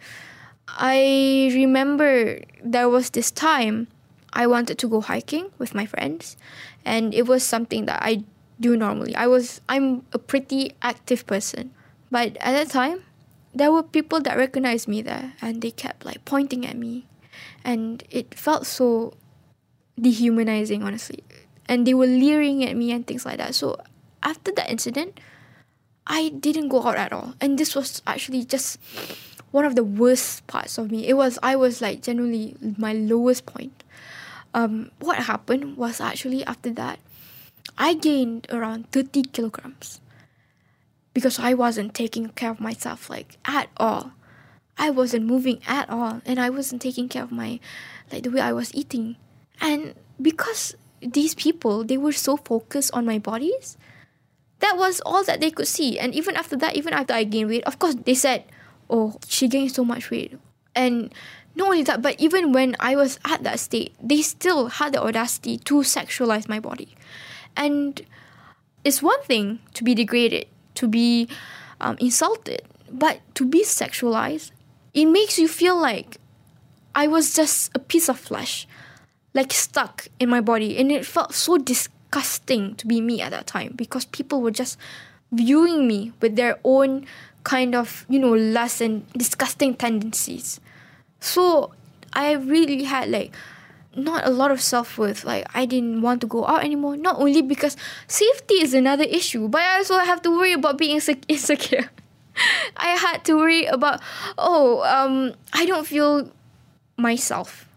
I 0.77 1.51
remember 1.53 2.41
there 2.63 2.89
was 2.89 3.10
this 3.10 3.32
time 3.32 3.88
I 4.34 4.47
wanted 4.47 4.77
to 4.79 4.88
go 4.88 5.01
hiking 5.01 5.51
with 5.58 5.73
my 5.73 5.86
friends, 5.86 6.38
and 6.86 7.13
it 7.13 7.27
was 7.27 7.43
something 7.43 7.86
that 7.86 8.01
I 8.03 8.23
do 8.60 8.77
normally. 8.77 9.15
I 9.15 9.27
was 9.27 9.62
I'm 9.67 10.05
a 10.13 10.19
pretty 10.19 10.75
active 10.82 11.25
person, 11.25 11.71
but 12.12 12.38
at 12.38 12.53
that 12.53 12.69
time, 12.69 13.03
there 13.53 13.71
were 13.71 13.84
people 13.84 14.21
that 14.21 14.38
recognized 14.38 14.88
me 14.88 15.01
there, 15.01 15.34
and 15.41 15.62
they 15.62 15.71
kept 15.71 16.05
like 16.05 16.23
pointing 16.25 16.65
at 16.65 16.77
me, 16.77 17.08
and 17.63 18.03
it 18.10 18.36
felt 18.36 18.67
so 18.67 19.13
dehumanizing, 19.99 20.84
honestly. 20.84 21.23
And 21.67 21.86
they 21.86 21.93
were 21.93 22.08
leering 22.08 22.65
at 22.65 22.75
me 22.75 22.91
and 22.91 23.05
things 23.05 23.25
like 23.25 23.38
that. 23.38 23.53
So 23.53 23.77
after 24.23 24.51
that 24.53 24.69
incident, 24.69 25.19
I 26.08 26.29
didn't 26.29 26.69
go 26.69 26.84
out 26.84 26.97
at 26.97 27.13
all, 27.13 27.34
and 27.41 27.58
this 27.58 27.75
was 27.75 28.01
actually 28.05 28.43
just 28.45 28.79
one 29.51 29.65
of 29.65 29.75
the 29.75 29.83
worst 29.83 30.45
parts 30.47 30.77
of 30.77 30.91
me. 30.91 31.07
It 31.07 31.15
was 31.15 31.39
I 31.41 31.55
was 31.55 31.81
like 31.81 32.01
generally 32.01 32.55
my 32.77 32.93
lowest 32.93 33.45
point. 33.45 33.83
Um, 34.53 34.91
what 34.99 35.19
happened 35.19 35.77
was 35.77 36.01
actually 36.01 36.43
after 36.45 36.71
that, 36.71 36.99
I 37.77 37.93
gained 37.93 38.47
around 38.49 38.91
thirty 38.91 39.23
kilograms 39.23 40.01
because 41.13 41.39
I 41.39 41.53
wasn't 41.53 41.93
taking 41.93 42.29
care 42.29 42.51
of 42.51 42.59
myself 42.59 43.09
like 43.09 43.38
at 43.45 43.69
all. 43.77 44.12
I 44.77 44.89
wasn't 44.91 45.25
moving 45.25 45.59
at 45.67 45.89
all, 45.89 46.21
and 46.25 46.39
I 46.39 46.49
wasn't 46.49 46.81
taking 46.81 47.09
care 47.09 47.23
of 47.23 47.31
my 47.31 47.59
like 48.12 48.23
the 48.23 48.31
way 48.31 48.41
I 48.41 48.53
was 48.53 48.73
eating, 48.73 49.17
and 49.59 49.93
because 50.21 50.75
these 51.01 51.35
people 51.35 51.83
they 51.83 51.97
were 51.97 52.12
so 52.12 52.38
focused 52.38 52.91
on 52.93 53.05
my 53.05 53.17
bodies 53.17 53.77
that 54.59 54.75
was 54.77 54.99
all 55.05 55.23
that 55.23 55.39
they 55.39 55.51
could 55.51 55.67
see 55.67 55.97
and 55.97 56.13
even 56.13 56.35
after 56.35 56.55
that 56.55 56.75
even 56.75 56.93
after 56.93 57.13
i 57.13 57.23
gained 57.23 57.49
weight 57.49 57.63
of 57.63 57.79
course 57.79 57.95
they 58.03 58.13
said 58.13 58.43
oh, 58.89 59.17
she 59.28 59.47
gained 59.47 59.73
so 59.73 59.86
much 59.86 60.10
weight. 60.10 60.38
And 60.75 61.13
not 61.56 61.67
only 61.67 61.84
that, 61.84 62.02
but 62.02 62.19
even 62.19 62.52
when 62.52 62.75
I 62.80 62.95
was 62.95 63.19
at 63.25 63.43
that 63.43 63.60
state, 63.60 63.93
they 64.02 64.21
still 64.21 64.67
had 64.67 64.93
the 64.93 65.02
audacity 65.02 65.58
to 65.58 65.75
sexualize 65.82 66.47
my 66.47 66.60
body. 66.60 66.95
And 67.56 68.02
it's 68.84 69.02
one 69.02 69.21
thing 69.23 69.60
to 69.73 69.84
be 69.84 69.93
degraded, 69.93 70.47
to 70.75 70.88
be 70.88 71.28
um, 71.82 71.97
insulted, 71.99 72.62
but 72.91 73.19
to 73.36 73.45
be 73.45 73.63
sexualized, 73.63 74.52
it 74.93 75.06
makes 75.06 75.38
you 75.38 75.47
feel 75.47 75.80
like 75.80 76.17
I 76.95 77.08
was 77.08 77.34
just 77.34 77.71
a 77.75 77.80
piece 77.80 78.10
of 78.10 78.19
flesh, 78.19 78.67
like 79.34 79.52
stuck 79.52 80.08
in 80.19 80.30
my 80.30 80.41
body. 80.41 80.78
And 80.78 80.91
it 80.91 81.06
felt 81.06 81.34
so 81.34 81.58
disgusting 81.58 82.75
to 82.75 82.88
be 82.88 83.02
me 83.02 83.21
at 83.21 83.32
that 83.32 83.47
time 83.47 83.73
because 83.75 84.06
people 84.06 84.41
were 84.41 84.52
just 84.52 84.78
viewing 85.32 85.88
me 85.88 86.12
with 86.21 86.36
their 86.36 86.60
own 86.63 87.06
kind 87.49 87.73
of, 87.73 88.05
you 88.07 88.19
know, 88.19 88.29
lust 88.29 88.79
and 88.79 89.12
disgusting 89.13 89.73
tendencies. 89.73 90.62
So 91.19 91.73
I 92.13 92.33
really 92.33 92.83
had 92.83 93.09
like 93.09 93.33
not 93.95 94.23
a 94.25 94.29
lot 94.29 94.51
of 94.51 94.62
self 94.62 94.99
worth. 94.99 95.25
Like 95.25 95.49
I 95.55 95.65
didn't 95.65 96.03
want 96.03 96.21
to 96.21 96.27
go 96.27 96.45
out 96.45 96.63
anymore. 96.63 96.95
Not 96.95 97.17
only 97.17 97.41
because 97.41 97.75
safety 98.07 98.62
is 98.62 98.75
another 98.75 99.03
issue, 99.03 99.47
but 99.47 99.62
I 99.62 99.77
also 99.77 99.97
have 99.97 100.21
to 100.21 100.29
worry 100.29 100.53
about 100.53 100.77
being 100.77 101.01
insecure. 101.27 101.89
I 102.77 102.89
had 102.89 103.25
to 103.25 103.33
worry 103.33 103.65
about 103.65 103.99
oh 104.38 104.85
um 104.85 105.33
I 105.51 105.65
don't 105.65 105.88
feel 105.88 106.31
myself 106.97 107.67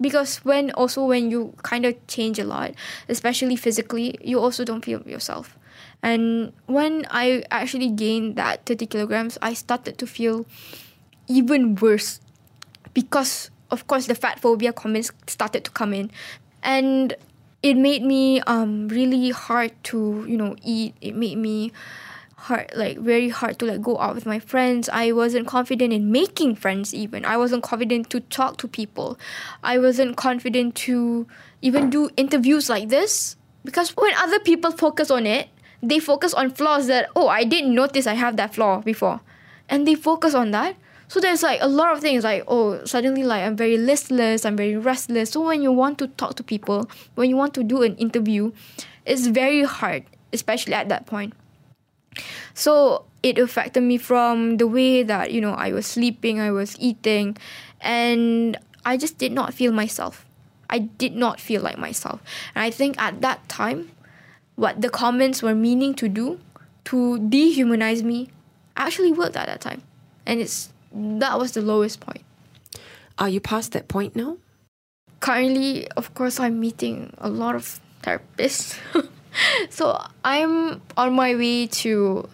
because 0.00 0.38
when 0.44 0.70
also 0.78 1.04
when 1.04 1.28
you 1.28 1.54
kind 1.64 1.84
of 1.84 1.98
change 2.06 2.38
a 2.38 2.44
lot, 2.44 2.70
especially 3.08 3.56
physically, 3.56 4.16
you 4.22 4.38
also 4.38 4.64
don't 4.64 4.84
feel 4.84 5.02
yourself. 5.02 5.57
And 6.02 6.52
when 6.66 7.06
I 7.10 7.44
actually 7.50 7.90
gained 7.90 8.36
that 8.36 8.66
30 8.66 8.86
kilograms, 8.86 9.38
I 9.42 9.54
started 9.54 9.98
to 9.98 10.06
feel 10.06 10.46
even 11.26 11.74
worse 11.74 12.20
because, 12.94 13.50
of 13.70 13.86
course, 13.86 14.06
the 14.06 14.14
fat 14.14 14.38
phobia 14.38 14.72
comments 14.72 15.10
started 15.26 15.64
to 15.64 15.70
come 15.70 15.92
in. 15.92 16.10
And 16.62 17.14
it 17.62 17.74
made 17.74 18.02
me 18.02 18.40
um, 18.42 18.88
really 18.88 19.30
hard 19.30 19.72
to, 19.84 20.24
you 20.28 20.36
know, 20.36 20.56
eat. 20.62 20.94
It 21.00 21.14
made 21.16 21.38
me 21.38 21.72
hard 22.38 22.70
like 22.76 22.98
very 22.98 23.28
hard 23.28 23.58
to 23.58 23.66
like 23.66 23.82
go 23.82 23.98
out 23.98 24.14
with 24.14 24.24
my 24.24 24.38
friends 24.38 24.88
i 24.90 25.10
wasn't 25.10 25.44
confident 25.44 25.92
in 25.92 26.12
making 26.12 26.54
friends 26.54 26.94
even 26.94 27.24
i 27.24 27.36
wasn't 27.36 27.60
confident 27.64 28.08
to 28.08 28.20
talk 28.20 28.56
to 28.56 28.68
people 28.68 29.18
i 29.64 29.76
wasn't 29.76 30.16
confident 30.16 30.72
to 30.76 31.26
even 31.62 31.90
do 31.90 32.08
interviews 32.16 32.70
like 32.70 32.90
this 32.90 33.36
because 33.64 33.90
when 33.96 34.14
other 34.14 34.38
people 34.38 34.70
focus 34.70 35.10
on 35.10 35.26
it 35.26 35.48
they 35.82 35.98
focus 35.98 36.34
on 36.34 36.50
flaws 36.50 36.86
that 36.86 37.08
oh 37.14 37.28
I 37.28 37.44
didn't 37.44 37.74
notice 37.74 38.06
I 38.06 38.14
have 38.14 38.36
that 38.36 38.54
flaw 38.54 38.80
before, 38.80 39.20
and 39.68 39.86
they 39.86 39.94
focus 39.94 40.34
on 40.34 40.50
that. 40.52 40.76
So 41.08 41.20
there's 41.20 41.42
like 41.42 41.60
a 41.62 41.68
lot 41.68 41.94
of 41.94 42.00
things 42.00 42.24
like 42.24 42.44
oh 42.48 42.84
suddenly 42.84 43.22
like 43.22 43.42
I'm 43.42 43.56
very 43.56 43.78
listless, 43.78 44.44
I'm 44.44 44.56
very 44.56 44.76
restless. 44.76 45.30
So 45.30 45.40
when 45.42 45.62
you 45.62 45.72
want 45.72 45.98
to 45.98 46.08
talk 46.08 46.34
to 46.36 46.42
people, 46.42 46.90
when 47.14 47.30
you 47.30 47.36
want 47.36 47.54
to 47.54 47.64
do 47.64 47.82
an 47.82 47.96
interview, 47.96 48.52
it's 49.06 49.26
very 49.26 49.62
hard, 49.62 50.04
especially 50.32 50.74
at 50.74 50.88
that 50.88 51.06
point. 51.06 51.32
So 52.54 53.04
it 53.22 53.38
affected 53.38 53.82
me 53.82 53.98
from 53.98 54.58
the 54.58 54.66
way 54.66 55.02
that 55.02 55.32
you 55.32 55.40
know 55.40 55.52
I 55.52 55.72
was 55.72 55.86
sleeping, 55.86 56.40
I 56.40 56.50
was 56.50 56.76
eating, 56.78 57.36
and 57.80 58.56
I 58.84 58.96
just 58.96 59.18
did 59.18 59.32
not 59.32 59.54
feel 59.54 59.72
myself. 59.72 60.24
I 60.70 60.78
did 60.80 61.16
not 61.16 61.40
feel 61.40 61.62
like 61.62 61.78
myself. 61.78 62.20
And 62.54 62.62
I 62.62 62.70
think 62.70 63.00
at 63.00 63.22
that 63.22 63.48
time, 63.48 63.90
what 64.58 64.80
the 64.82 64.90
comments 64.90 65.40
were 65.40 65.54
meaning 65.54 65.94
to 65.94 66.08
do 66.08 66.40
to 66.84 67.16
dehumanize 67.30 68.02
me 68.02 68.28
actually 68.76 69.12
worked 69.12 69.36
at 69.36 69.46
that 69.46 69.60
time. 69.60 69.82
And 70.26 70.40
it's 70.40 70.70
that 70.92 71.38
was 71.38 71.52
the 71.52 71.62
lowest 71.62 72.00
point. 72.00 72.22
Are 73.18 73.28
you 73.28 73.40
past 73.40 73.70
that 73.72 73.86
point 73.86 74.16
now? 74.16 74.36
Currently, 75.20 75.88
of 75.92 76.12
course, 76.14 76.40
I'm 76.40 76.58
meeting 76.58 77.14
a 77.18 77.30
lot 77.30 77.54
of 77.54 77.78
therapists. 78.02 78.76
so 79.70 79.96
I'm 80.24 80.82
on 80.96 81.14
my 81.14 81.36
way 81.36 81.68
to 81.84 82.28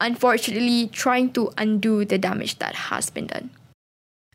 unfortunately 0.00 0.86
trying 0.86 1.32
to 1.32 1.50
undo 1.58 2.04
the 2.04 2.16
damage 2.16 2.58
that 2.60 2.76
has 2.76 3.10
been 3.10 3.26
done. 3.26 3.50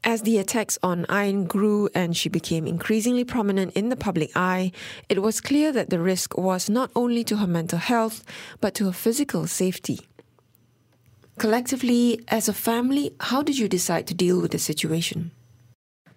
As 0.08 0.22
the 0.22 0.38
attacks 0.38 0.78
on 0.84 1.08
Ain 1.10 1.46
grew 1.46 1.90
and 1.96 2.16
she 2.16 2.30
became 2.30 2.68
increasingly 2.68 3.24
prominent 3.24 3.74
in 3.74 3.90
the 3.90 3.96
public 3.96 4.30
eye, 4.36 4.72
it 5.10 5.20
was 5.20 5.42
clear 5.42 5.72
that 5.72 5.90
the 5.90 6.00
risk 6.00 6.38
was 6.38 6.70
not 6.70 6.92
only 6.96 7.24
to 7.24 7.38
her 7.38 7.48
mental 7.48 7.80
health, 7.80 8.24
but 8.62 8.76
to 8.76 8.86
her 8.86 8.92
physical 8.94 9.48
safety. 9.48 10.00
Collectively, 11.40 12.22
as 12.28 12.48
a 12.48 12.54
family, 12.54 13.16
how 13.20 13.42
did 13.42 13.58
you 13.58 13.68
decide 13.68 14.06
to 14.06 14.14
deal 14.14 14.40
with 14.40 14.52
the 14.52 14.60
situation? 14.60 15.32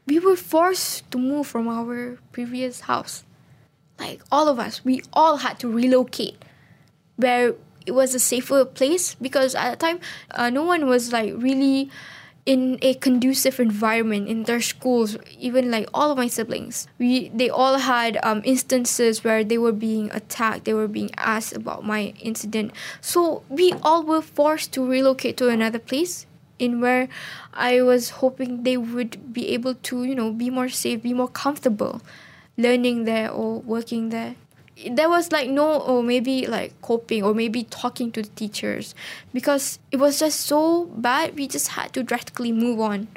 We 0.06 0.18
were 0.18 0.36
forced 0.36 1.10
to 1.12 1.18
move 1.18 1.46
from 1.46 1.66
our 1.66 2.18
previous 2.30 2.80
house. 2.80 3.24
Like 3.98 4.20
all 4.30 4.48
of 4.48 4.58
us, 4.58 4.84
we 4.84 5.00
all 5.14 5.38
had 5.38 5.58
to 5.60 5.68
relocate 5.68 6.44
where 7.16 7.54
it 7.86 7.92
was 7.92 8.14
a 8.14 8.18
safer 8.18 8.66
place 8.66 9.14
because 9.14 9.54
at 9.54 9.70
the 9.70 9.76
time, 9.76 10.00
uh, 10.32 10.50
no 10.50 10.62
one 10.62 10.86
was 10.86 11.10
like 11.10 11.32
really 11.38 11.90
in 12.48 12.78
a 12.80 12.94
conducive 12.94 13.60
environment 13.60 14.26
in 14.26 14.44
their 14.44 14.62
schools 14.62 15.18
even 15.38 15.70
like 15.70 15.86
all 15.92 16.10
of 16.10 16.16
my 16.16 16.26
siblings. 16.26 16.88
We 16.98 17.28
they 17.28 17.50
all 17.50 17.76
had 17.76 18.18
um, 18.22 18.40
instances 18.42 19.22
where 19.22 19.44
they 19.44 19.58
were 19.58 19.76
being 19.88 20.10
attacked 20.12 20.64
they 20.64 20.72
were 20.72 20.88
being 20.88 21.10
asked 21.18 21.54
about 21.54 21.84
my 21.84 22.14
incident. 22.24 22.72
So 23.02 23.42
we 23.50 23.74
all 23.82 24.02
were 24.02 24.22
forced 24.22 24.72
to 24.72 24.88
relocate 24.88 25.36
to 25.36 25.48
another 25.50 25.78
place 25.78 26.24
in 26.58 26.80
where 26.80 27.08
i 27.54 27.80
was 27.80 28.10
hoping 28.18 28.64
they 28.64 28.76
would 28.76 29.32
be 29.32 29.50
able 29.50 29.74
to 29.74 30.02
you 30.02 30.14
know 30.14 30.32
be 30.32 30.50
more 30.50 30.68
safe 30.68 31.00
be 31.02 31.14
more 31.14 31.28
comfortable 31.28 32.02
learning 32.56 33.04
there 33.04 33.30
or 33.30 33.60
working 33.60 34.08
there 34.08 34.34
there 34.90 35.08
was 35.08 35.32
like 35.32 35.48
no 35.48 35.80
or 35.80 36.02
maybe 36.02 36.46
like 36.46 36.80
coping 36.82 37.22
or 37.22 37.34
maybe 37.34 37.64
talking 37.64 38.12
to 38.12 38.22
the 38.22 38.28
teachers 38.30 38.94
because 39.32 39.78
it 39.90 39.96
was 39.96 40.18
just 40.18 40.40
so 40.40 40.86
bad 40.96 41.34
we 41.34 41.48
just 41.48 41.68
had 41.68 41.92
to 41.92 42.02
drastically 42.02 42.52
move 42.52 42.80
on 42.80 43.08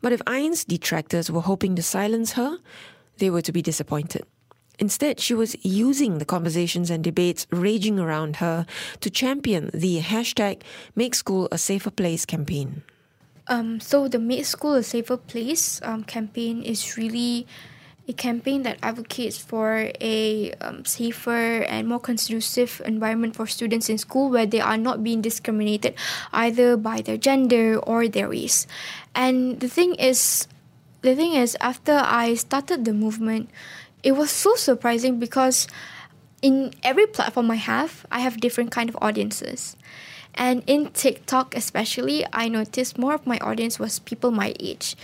but 0.00 0.12
if 0.12 0.22
Ain's 0.28 0.64
detractors 0.64 1.30
were 1.30 1.40
hoping 1.40 1.74
to 1.74 1.82
silence 1.82 2.32
her 2.32 2.58
they 3.18 3.30
were 3.30 3.42
to 3.42 3.52
be 3.52 3.62
disappointed 3.62 4.24
Instead, 4.78 5.18
she 5.18 5.34
was 5.34 5.56
using 5.64 6.18
the 6.18 6.24
conversations 6.24 6.88
and 6.88 7.02
debates 7.02 7.48
raging 7.50 7.98
around 7.98 8.36
her 8.36 8.64
to 9.00 9.10
champion 9.10 9.70
the 9.74 10.00
hashtag 10.00 10.62
Make 10.94 11.16
School 11.16 11.48
a 11.50 11.58
Safer 11.58 11.90
Place 11.90 12.24
campaign. 12.24 12.82
Um, 13.48 13.80
so, 13.80 14.06
the 14.06 14.20
Make 14.20 14.44
School 14.44 14.74
a 14.74 14.84
Safer 14.84 15.16
Place 15.16 15.80
um, 15.82 16.04
campaign 16.04 16.62
is 16.62 16.96
really 16.96 17.46
a 18.08 18.12
campaign 18.14 18.62
that 18.62 18.78
advocates 18.82 19.36
for 19.36 19.92
a 20.00 20.52
um, 20.60 20.84
safer 20.84 21.60
and 21.68 21.86
more 21.86 22.00
conducive 22.00 22.80
environment 22.86 23.36
for 23.36 23.46
students 23.46 23.90
in 23.90 23.98
school 23.98 24.30
where 24.30 24.46
they 24.46 24.60
are 24.60 24.78
not 24.78 25.04
being 25.04 25.20
discriminated 25.20 25.94
either 26.32 26.76
by 26.76 27.02
their 27.02 27.18
gender 27.18 27.78
or 27.78 28.08
their 28.08 28.28
race. 28.30 28.66
And 29.14 29.60
the 29.60 29.68
thing 29.68 29.94
is, 29.96 30.48
the 31.02 31.14
thing 31.14 31.34
is, 31.34 31.56
after 31.60 32.00
I 32.02 32.34
started 32.34 32.86
the 32.86 32.94
movement, 32.94 33.50
it 34.02 34.12
was 34.12 34.30
so 34.30 34.54
surprising 34.54 35.18
because 35.18 35.68
in 36.40 36.72
every 36.82 37.06
platform 37.06 37.50
I 37.50 37.56
have, 37.56 38.06
I 38.10 38.20
have 38.20 38.40
different 38.40 38.70
kind 38.70 38.88
of 38.88 38.96
audiences. 39.02 39.76
And 40.34 40.62
in 40.66 40.90
TikTok 40.90 41.54
especially, 41.56 42.24
I 42.32 42.48
noticed 42.48 42.98
more 42.98 43.14
of 43.14 43.26
my 43.26 43.38
audience 43.38 43.78
was 43.78 43.98
people 43.98 44.30
my 44.30 44.54
age. 44.60 44.96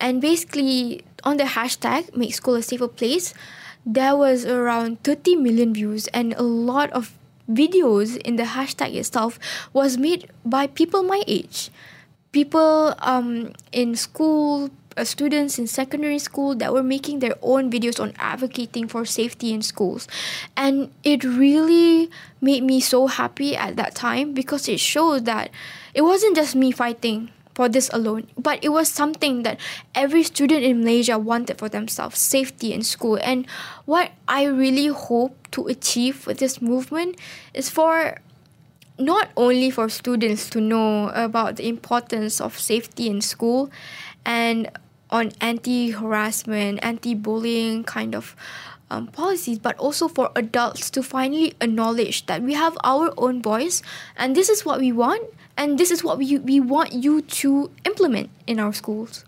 And 0.00 0.20
basically 0.20 1.04
on 1.24 1.36
the 1.36 1.44
hashtag 1.44 2.16
make 2.16 2.34
school 2.34 2.54
a 2.54 2.62
safer 2.62 2.88
place, 2.88 3.34
there 3.84 4.16
was 4.16 4.44
around 4.44 5.02
30 5.04 5.36
million 5.36 5.72
views 5.74 6.08
and 6.08 6.34
a 6.34 6.42
lot 6.42 6.90
of 6.92 7.16
videos 7.50 8.16
in 8.18 8.36
the 8.36 8.44
hashtag 8.44 8.94
itself 8.94 9.38
was 9.72 9.96
made 9.96 10.28
by 10.44 10.66
people 10.66 11.02
my 11.02 11.22
age. 11.26 11.70
People 12.32 12.94
um, 12.98 13.52
in 13.72 13.96
school, 13.96 14.70
students 15.04 15.58
in 15.58 15.66
secondary 15.66 16.18
school 16.18 16.54
that 16.56 16.72
were 16.72 16.82
making 16.82 17.20
their 17.20 17.36
own 17.42 17.70
videos 17.70 18.00
on 18.00 18.12
advocating 18.18 18.88
for 18.88 19.04
safety 19.04 19.52
in 19.52 19.62
schools. 19.62 20.08
And 20.56 20.90
it 21.04 21.24
really 21.24 22.10
made 22.40 22.62
me 22.62 22.80
so 22.80 23.06
happy 23.06 23.56
at 23.56 23.76
that 23.76 23.94
time 23.94 24.34
because 24.34 24.68
it 24.68 24.80
showed 24.80 25.24
that 25.26 25.50
it 25.94 26.02
wasn't 26.02 26.36
just 26.36 26.54
me 26.54 26.70
fighting 26.70 27.30
for 27.54 27.68
this 27.68 27.90
alone, 27.92 28.28
but 28.38 28.62
it 28.62 28.68
was 28.68 28.88
something 28.88 29.42
that 29.42 29.58
every 29.92 30.22
student 30.22 30.62
in 30.62 30.78
Malaysia 30.78 31.18
wanted 31.18 31.58
for 31.58 31.68
themselves 31.68 32.20
safety 32.20 32.72
in 32.72 32.82
school. 32.82 33.18
And 33.20 33.48
what 33.84 34.12
I 34.28 34.44
really 34.44 34.86
hope 34.86 35.34
to 35.50 35.66
achieve 35.66 36.24
with 36.24 36.38
this 36.38 36.62
movement 36.62 37.18
is 37.52 37.68
for 37.68 38.20
not 38.96 39.30
only 39.36 39.70
for 39.70 39.88
students 39.88 40.48
to 40.50 40.60
know 40.60 41.08
about 41.08 41.56
the 41.56 41.68
importance 41.68 42.40
of 42.40 42.58
safety 42.58 43.08
in 43.08 43.20
school 43.20 43.70
and 44.24 44.70
on 45.10 45.32
anti 45.40 45.90
harassment, 45.90 46.80
anti 46.82 47.14
bullying 47.14 47.84
kind 47.84 48.14
of 48.14 48.36
um, 48.90 49.06
policies, 49.08 49.58
but 49.58 49.76
also 49.78 50.08
for 50.08 50.30
adults 50.36 50.90
to 50.90 51.02
finally 51.02 51.54
acknowledge 51.60 52.26
that 52.26 52.42
we 52.42 52.54
have 52.54 52.76
our 52.84 53.12
own 53.18 53.42
voice 53.42 53.82
and 54.16 54.34
this 54.34 54.48
is 54.48 54.64
what 54.64 54.80
we 54.80 54.92
want 54.92 55.22
and 55.56 55.78
this 55.78 55.90
is 55.90 56.04
what 56.04 56.18
we, 56.18 56.38
we 56.38 56.60
want 56.60 56.92
you 56.92 57.22
to 57.22 57.70
implement 57.84 58.30
in 58.46 58.58
our 58.58 58.72
schools. 58.72 59.24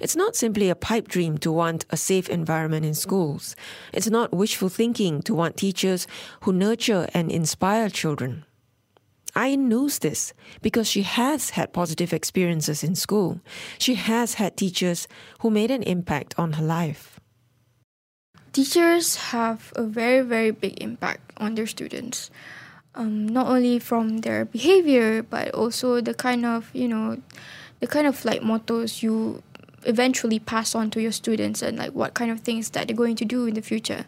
It's 0.00 0.16
not 0.16 0.34
simply 0.34 0.70
a 0.70 0.74
pipe 0.74 1.08
dream 1.08 1.36
to 1.38 1.52
want 1.52 1.84
a 1.90 1.96
safe 1.96 2.30
environment 2.30 2.86
in 2.86 2.94
schools. 2.94 3.54
It's 3.92 4.08
not 4.08 4.32
wishful 4.32 4.70
thinking 4.70 5.20
to 5.22 5.34
want 5.34 5.58
teachers 5.58 6.06
who 6.40 6.54
nurture 6.54 7.06
and 7.12 7.30
inspire 7.30 7.90
children. 7.90 8.46
Ain 9.36 9.68
knows 9.68 9.98
this 9.98 10.32
because 10.62 10.88
she 10.88 11.02
has 11.02 11.50
had 11.50 11.72
positive 11.72 12.12
experiences 12.12 12.82
in 12.82 12.94
school. 12.94 13.40
She 13.78 13.94
has 13.94 14.34
had 14.34 14.56
teachers 14.56 15.08
who 15.40 15.50
made 15.50 15.70
an 15.70 15.82
impact 15.82 16.34
on 16.38 16.54
her 16.54 16.64
life. 16.64 17.20
Teachers 18.52 19.16
have 19.30 19.72
a 19.76 19.84
very, 19.84 20.22
very 20.22 20.50
big 20.50 20.82
impact 20.82 21.32
on 21.36 21.54
their 21.54 21.66
students. 21.66 22.30
Um, 22.96 23.28
not 23.28 23.46
only 23.46 23.78
from 23.78 24.18
their 24.18 24.44
behavior, 24.44 25.22
but 25.22 25.54
also 25.54 26.00
the 26.00 26.14
kind 26.14 26.44
of, 26.44 26.70
you 26.74 26.88
know, 26.88 27.22
the 27.78 27.86
kind 27.86 28.06
of 28.06 28.24
like 28.24 28.42
mottos 28.42 29.02
you 29.02 29.42
eventually 29.84 30.38
pass 30.38 30.74
on 30.74 30.90
to 30.90 31.00
your 31.00 31.12
students 31.12 31.62
and 31.62 31.78
like 31.78 31.92
what 31.92 32.14
kind 32.14 32.30
of 32.30 32.40
things 32.40 32.70
that 32.70 32.88
they're 32.88 32.96
going 32.96 33.16
to 33.16 33.24
do 33.24 33.46
in 33.46 33.54
the 33.54 33.62
future. 33.62 34.04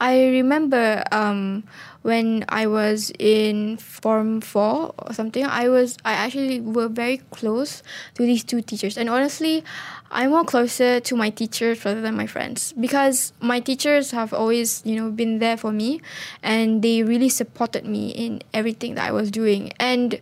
I 0.00 0.26
remember 0.26 1.04
um, 1.12 1.64
when 2.02 2.44
I 2.48 2.66
was 2.66 3.12
in 3.18 3.76
Form 3.76 4.40
4 4.40 4.94
or 4.98 5.12
something, 5.12 5.44
I 5.44 5.68
was 5.68 5.96
I 6.04 6.12
actually 6.12 6.60
were 6.60 6.88
very 6.88 7.18
close 7.30 7.82
to 8.14 8.22
these 8.22 8.44
two 8.44 8.62
teachers. 8.62 8.98
And 8.98 9.08
honestly, 9.08 9.64
I'm 10.10 10.30
more 10.30 10.44
closer 10.44 11.00
to 11.00 11.16
my 11.16 11.30
teachers 11.30 11.84
rather 11.84 12.00
than 12.00 12.16
my 12.16 12.26
friends 12.26 12.74
because 12.78 13.32
my 13.40 13.60
teachers 13.60 14.10
have 14.10 14.34
always, 14.34 14.82
you 14.84 14.96
know, 14.96 15.10
been 15.10 15.38
there 15.38 15.56
for 15.56 15.72
me 15.72 16.00
and 16.42 16.82
they 16.82 17.02
really 17.02 17.28
supported 17.28 17.86
me 17.86 18.10
in 18.10 18.42
everything 18.52 18.94
that 18.96 19.08
I 19.08 19.12
was 19.12 19.30
doing. 19.30 19.72
And 19.78 20.20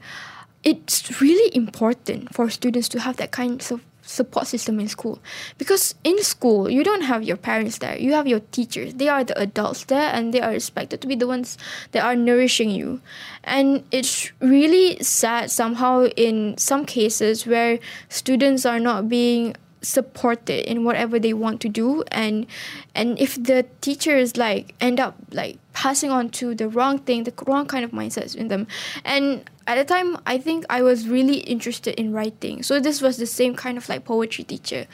it's 0.63 1.21
really 1.21 1.55
important 1.57 2.35
for 2.35 2.51
students 2.51 2.89
to 2.91 3.01
have 3.01 3.17
that 3.17 3.31
kind 3.31 3.61
of 3.71 3.83
support 4.11 4.47
system 4.47 4.81
in 4.81 4.89
school. 4.89 5.21
Because 5.57 5.95
in 6.03 6.23
school 6.23 6.69
you 6.69 6.83
don't 6.83 7.03
have 7.03 7.23
your 7.23 7.37
parents 7.37 7.79
there. 7.79 7.97
You 7.97 8.13
have 8.13 8.27
your 8.27 8.41
teachers. 8.51 8.95
They 8.95 9.09
are 9.09 9.25
the 9.25 9.39
adults 9.39 9.85
there 9.85 10.13
and 10.13 10.35
they 10.35 10.41
are 10.41 10.53
expected 10.53 11.01
to 11.01 11.07
be 11.07 11.15
the 11.15 11.27
ones 11.27 11.57
that 11.93 12.05
are 12.05 12.17
nourishing 12.17 12.71
you. 12.71 13.01
And 13.45 13.85
it's 13.91 14.33
really 14.41 15.03
sad 15.03 15.51
somehow 15.51 16.07
in 16.17 16.59
some 16.59 16.85
cases 16.85 17.47
where 17.47 17.79
students 18.09 18.67
are 18.67 18.81
not 18.81 19.09
being 19.09 19.55
supported 19.83 20.71
in 20.71 20.85
whatever 20.85 21.19
they 21.19 21.33
want 21.33 21.61
to 21.63 21.69
do. 21.69 22.03
And 22.11 22.47
and 22.95 23.19
if 23.19 23.43
the 23.43 23.67
teachers 23.81 24.37
like 24.37 24.75
end 24.81 25.01
up 25.01 25.17
like 25.33 25.59
passing 25.73 26.11
on 26.11 26.29
to 26.31 26.55
the 26.55 26.69
wrong 26.69 26.99
thing 26.99 27.25
the 27.25 27.33
wrong 27.47 27.67
kind 27.67 27.85
of 27.85 27.91
mindsets 27.91 28.35
in 28.35 28.49
them. 28.49 28.67
And 29.05 29.49
at 29.67 29.77
the 29.77 29.85
time 29.85 30.19
i 30.27 30.37
think 30.37 30.65
i 30.69 30.83
was 30.83 31.09
really 31.09 31.39
interested 31.39 31.95
in 31.99 32.13
writing. 32.13 32.63
So 32.63 32.81
this 32.81 33.01
was 33.01 33.17
the 33.17 33.27
same 33.27 33.55
kind 33.55 33.79
of 33.79 33.89
like 33.89 34.05
poetry 34.05 34.45
teacher. 34.45 34.87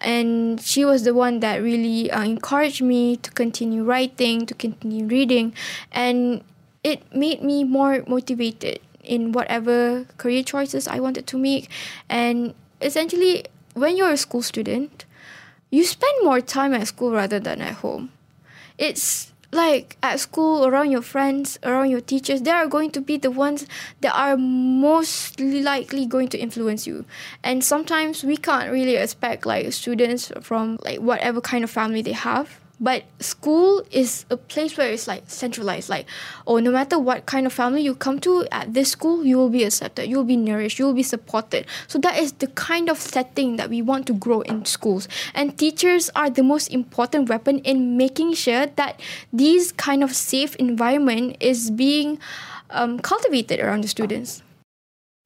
And 0.00 0.60
she 0.60 0.84
was 0.84 1.04
the 1.04 1.14
one 1.14 1.40
that 1.40 1.62
really 1.62 2.10
uh, 2.10 2.22
encouraged 2.22 2.82
me 2.82 3.16
to 3.18 3.30
continue 3.30 3.84
writing 3.84 4.46
to 4.46 4.54
continue 4.54 5.06
reading. 5.06 5.54
And 5.92 6.42
it 6.82 7.14
made 7.14 7.42
me 7.42 7.62
more 7.62 8.02
motivated 8.08 8.80
in 9.04 9.32
whatever 9.32 10.04
career 10.16 10.42
choices 10.42 10.88
i 10.88 10.98
wanted 10.98 11.26
to 11.26 11.38
make. 11.38 11.68
And 12.08 12.54
essentially 12.80 13.46
when 13.74 13.96
you're 13.96 14.12
a 14.12 14.16
school 14.16 14.42
student, 14.42 15.04
you 15.70 15.84
spend 15.84 16.12
more 16.22 16.40
time 16.40 16.74
at 16.74 16.88
school 16.88 17.12
rather 17.12 17.40
than 17.40 17.60
at 17.60 17.74
home. 17.74 18.12
It's 18.78 19.32
like 19.52 19.96
at 20.02 20.18
school, 20.18 20.66
around 20.66 20.90
your 20.90 21.02
friends, 21.02 21.58
around 21.62 21.90
your 21.90 22.00
teachers, 22.00 22.42
they 22.42 22.50
are 22.50 22.66
going 22.66 22.90
to 22.92 23.00
be 23.00 23.18
the 23.18 23.30
ones 23.30 23.66
that 24.00 24.14
are 24.14 24.36
most 24.36 25.38
likely 25.38 26.06
going 26.06 26.28
to 26.28 26.38
influence 26.38 26.86
you. 26.86 27.04
And 27.44 27.62
sometimes 27.62 28.24
we 28.24 28.36
can't 28.36 28.72
really 28.72 28.96
expect 28.96 29.44
like 29.44 29.72
students 29.72 30.32
from 30.40 30.78
like 30.84 31.00
whatever 31.00 31.40
kind 31.40 31.64
of 31.64 31.70
family 31.70 32.00
they 32.02 32.12
have 32.12 32.61
but 32.82 33.04
school 33.20 33.84
is 33.92 34.26
a 34.28 34.36
place 34.36 34.76
where 34.76 34.90
it's 34.90 35.06
like 35.06 35.22
centralized. 35.28 35.88
Like, 35.88 36.06
oh, 36.48 36.58
no 36.58 36.72
matter 36.72 36.98
what 36.98 37.26
kind 37.26 37.46
of 37.46 37.52
family 37.52 37.80
you 37.82 37.94
come 37.94 38.18
to 38.20 38.44
at 38.50 38.74
this 38.74 38.90
school, 38.90 39.24
you 39.24 39.38
will 39.38 39.48
be 39.48 39.62
accepted, 39.62 40.10
you 40.10 40.16
will 40.16 40.24
be 40.24 40.36
nourished, 40.36 40.80
you 40.80 40.86
will 40.86 40.92
be 40.92 41.04
supported. 41.04 41.64
So 41.86 42.00
that 42.00 42.18
is 42.18 42.32
the 42.32 42.48
kind 42.48 42.90
of 42.90 42.98
setting 42.98 43.56
that 43.56 43.70
we 43.70 43.80
want 43.80 44.06
to 44.08 44.12
grow 44.12 44.40
in 44.40 44.64
schools. 44.64 45.06
And 45.32 45.56
teachers 45.56 46.10
are 46.16 46.28
the 46.28 46.42
most 46.42 46.68
important 46.68 47.28
weapon 47.28 47.60
in 47.60 47.96
making 47.96 48.34
sure 48.34 48.66
that 48.66 49.00
these 49.32 49.70
kind 49.70 50.02
of 50.02 50.12
safe 50.12 50.56
environment 50.56 51.36
is 51.38 51.70
being 51.70 52.18
um, 52.70 52.98
cultivated 52.98 53.60
around 53.60 53.84
the 53.84 53.88
students. 53.88 54.42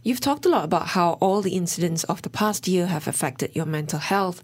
You've 0.06 0.20
talked 0.20 0.46
a 0.46 0.48
lot 0.48 0.64
about 0.64 0.88
how 0.88 1.18
all 1.20 1.42
the 1.42 1.56
incidents 1.56 2.04
of 2.04 2.22
the 2.22 2.30
past 2.30 2.68
year 2.68 2.86
have 2.86 3.08
affected 3.08 3.56
your 3.56 3.66
mental 3.66 3.98
health. 3.98 4.40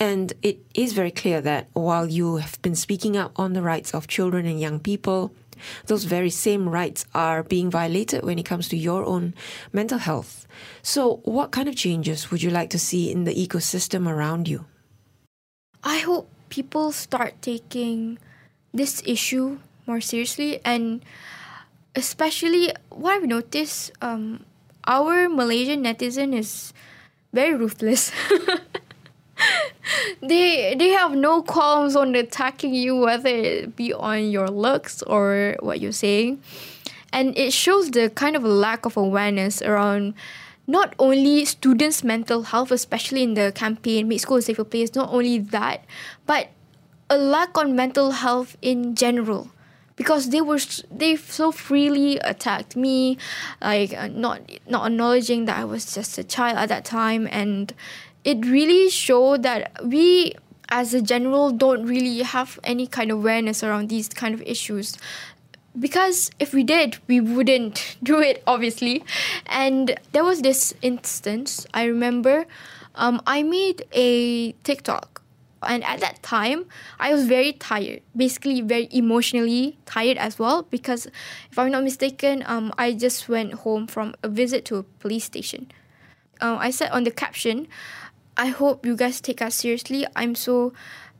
And 0.00 0.32
it 0.42 0.58
is 0.74 0.92
very 0.92 1.10
clear 1.10 1.40
that 1.40 1.68
while 1.72 2.06
you 2.06 2.36
have 2.36 2.60
been 2.62 2.74
speaking 2.74 3.16
up 3.16 3.32
on 3.36 3.52
the 3.52 3.62
rights 3.62 3.94
of 3.94 4.08
children 4.08 4.46
and 4.46 4.60
young 4.60 4.80
people, 4.80 5.32
those 5.86 6.04
very 6.04 6.30
same 6.30 6.68
rights 6.68 7.06
are 7.14 7.42
being 7.42 7.70
violated 7.70 8.24
when 8.24 8.38
it 8.38 8.44
comes 8.44 8.68
to 8.68 8.76
your 8.76 9.04
own 9.04 9.34
mental 9.72 9.98
health. 9.98 10.46
So, 10.82 11.20
what 11.24 11.52
kind 11.52 11.68
of 11.68 11.76
changes 11.76 12.30
would 12.30 12.42
you 12.42 12.50
like 12.50 12.70
to 12.70 12.78
see 12.78 13.10
in 13.10 13.24
the 13.24 13.34
ecosystem 13.34 14.08
around 14.08 14.48
you? 14.48 14.66
I 15.82 15.98
hope 15.98 16.28
people 16.48 16.92
start 16.92 17.40
taking 17.42 18.18
this 18.72 19.02
issue 19.06 19.58
more 19.86 20.00
seriously, 20.00 20.60
and 20.64 21.04
especially 21.94 22.72
what 22.90 23.14
I've 23.14 23.28
noticed, 23.28 23.92
um, 24.00 24.44
our 24.86 25.28
Malaysian 25.28 25.84
netizen 25.84 26.34
is 26.34 26.72
very 27.32 27.54
ruthless. 27.54 28.10
they 30.22 30.74
they 30.74 30.88
have 30.90 31.12
no 31.12 31.42
qualms 31.42 31.96
on 31.96 32.14
attacking 32.14 32.74
you 32.74 32.96
whether 32.96 33.28
it 33.28 33.76
be 33.76 33.92
on 33.92 34.30
your 34.30 34.48
looks 34.48 35.02
or 35.02 35.56
what 35.60 35.80
you're 35.80 35.92
saying. 35.92 36.40
And 37.12 37.36
it 37.38 37.52
shows 37.52 37.90
the 37.90 38.10
kind 38.10 38.34
of 38.34 38.42
lack 38.42 38.86
of 38.86 38.96
awareness 38.96 39.62
around 39.62 40.14
not 40.66 40.94
only 40.98 41.44
students 41.44 42.02
mental 42.02 42.42
health 42.42 42.70
especially 42.70 43.22
in 43.22 43.34
the 43.34 43.52
campaign 43.54 44.08
make 44.08 44.20
school 44.20 44.38
a 44.38 44.42
safer 44.42 44.64
place 44.64 44.94
not 44.94 45.12
only 45.12 45.38
that 45.38 45.84
but 46.26 46.48
a 47.10 47.18
lack 47.18 47.56
on 47.56 47.76
mental 47.76 48.10
health 48.12 48.56
in 48.62 48.94
general. 48.94 49.50
Because 49.96 50.30
they 50.30 50.40
were 50.40 50.58
they 50.90 51.14
so 51.14 51.52
freely 51.52 52.18
attacked 52.18 52.74
me 52.74 53.16
like 53.62 53.94
uh, 53.94 54.08
not 54.08 54.40
not 54.66 54.90
acknowledging 54.90 55.44
that 55.44 55.56
I 55.56 55.64
was 55.64 55.94
just 55.94 56.18
a 56.18 56.24
child 56.24 56.58
at 56.58 56.68
that 56.68 56.84
time 56.84 57.28
and 57.30 57.72
it 58.24 58.44
really 58.46 58.90
showed 58.90 59.42
that 59.42 59.70
we 59.84 60.34
as 60.70 60.94
a 60.94 61.02
general 61.02 61.50
don't 61.50 61.84
really 61.86 62.22
have 62.22 62.58
any 62.64 62.86
kind 62.86 63.10
of 63.10 63.18
awareness 63.18 63.62
around 63.62 63.88
these 63.88 64.08
kind 64.08 64.34
of 64.34 64.42
issues. 64.42 64.96
Because 65.78 66.30
if 66.38 66.54
we 66.54 66.64
did 66.64 66.98
we 67.06 67.20
wouldn't 67.20 67.96
do 68.02 68.20
it 68.20 68.42
obviously. 68.46 69.04
And 69.46 69.98
there 70.12 70.24
was 70.24 70.42
this 70.42 70.74
instance 70.82 71.66
i 71.74 71.84
remember 71.84 72.46
um, 72.94 73.20
i 73.26 73.42
made 73.42 73.84
a 73.92 74.52
tiktok. 74.64 75.20
And 75.66 75.82
at 75.82 76.00
that 76.00 76.22
time, 76.22 76.66
I 77.00 77.14
was 77.14 77.26
very 77.26 77.54
tired, 77.54 78.02
basically 78.14 78.60
very 78.60 78.86
emotionally 78.92 79.78
tired 79.86 80.18
as 80.18 80.38
well, 80.38 80.64
because 80.64 81.06
if 81.50 81.58
I'm 81.58 81.70
not 81.70 81.82
mistaken, 81.82 82.44
um, 82.44 82.70
I 82.76 82.92
just 82.92 83.30
went 83.30 83.54
home 83.54 83.86
from 83.86 84.14
a 84.22 84.28
visit 84.28 84.66
to 84.66 84.76
a 84.76 84.82
police 84.82 85.24
station. 85.24 85.72
Um, 86.42 86.58
I 86.58 86.70
said 86.70 86.90
on 86.90 87.04
the 87.04 87.10
caption, 87.10 87.66
I 88.36 88.46
hope 88.46 88.84
you 88.84 88.96
guys 88.96 89.20
take 89.20 89.40
us 89.42 89.54
seriously. 89.56 90.06
I'm 90.16 90.34
so 90.34 90.72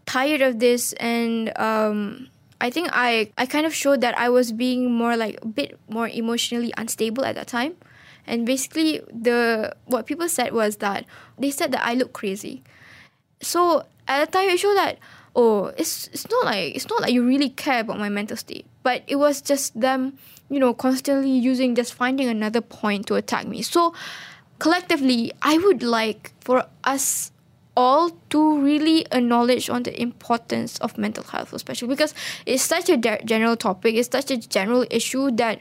tired 0.07 0.43
of 0.43 0.59
this 0.59 0.93
and 0.95 1.57
um, 1.59 2.29
I 2.61 2.71
think 2.71 2.91
I, 2.93 3.31
I 3.39 3.47
kind 3.47 3.67
of 3.67 3.75
showed 3.75 4.01
that 4.01 4.19
I 4.19 4.29
was 4.29 4.53
being 4.53 4.93
more 4.93 5.17
like 5.17 5.39
a 5.43 5.47
bit 5.47 5.79
more 5.89 6.09
emotionally 6.09 6.73
unstable 6.77 7.25
at 7.25 7.35
that 7.37 7.47
time. 7.47 7.77
And 8.27 8.47
basically 8.47 9.01
the 9.13 9.75
what 9.85 10.07
people 10.07 10.29
said 10.29 10.53
was 10.53 10.77
that 10.77 11.05
they 11.39 11.51
said 11.51 11.73
that 11.73 11.87
I 11.87 11.95
look 11.95 12.13
crazy. 12.13 12.63
So 13.43 13.85
at 14.09 14.27
the 14.27 14.33
time 14.33 14.49
it 14.49 14.59
showed 14.59 14.77
that 14.77 14.99
oh 15.37 15.67
it's 15.77 16.09
it's 16.09 16.29
not 16.31 16.45
like 16.47 16.75
it's 16.75 16.89
not 16.89 17.03
like 17.03 17.13
you 17.13 17.27
really 17.27 17.51
care 17.51 17.81
about 17.81 17.99
my 17.99 18.09
mental 18.09 18.37
state. 18.37 18.65
But 18.83 19.03
it 19.07 19.17
was 19.17 19.43
just 19.43 19.79
them, 19.79 20.19
you 20.49 20.59
know, 20.59 20.73
constantly 20.73 21.31
using 21.31 21.75
just 21.75 21.93
finding 21.93 22.29
another 22.29 22.61
point 22.61 23.07
to 23.09 23.15
attack 23.17 23.47
me. 23.47 23.61
So 23.63 23.95
collectively 24.65 25.31
I 25.43 25.59
would 25.59 25.83
like 25.83 26.33
for 26.41 26.65
us 26.85 27.33
all 27.77 28.17
to 28.31 28.41
really 28.63 29.05
acknowledge 29.13 29.69
on 29.69 29.83
the 29.83 29.93
importance 30.01 30.79
of 30.79 30.97
mental 30.97 31.23
health 31.23 31.53
especially 31.53 31.89
because 31.89 32.15
it's 32.47 32.63
such 32.63 32.89
a 32.89 32.97
de- 32.97 33.21
general 33.27 33.57
topic 33.57 33.95
it's 33.95 34.09
such 34.11 34.31
a 34.31 34.39
general 34.39 34.87
issue 34.91 35.31
that 35.33 35.61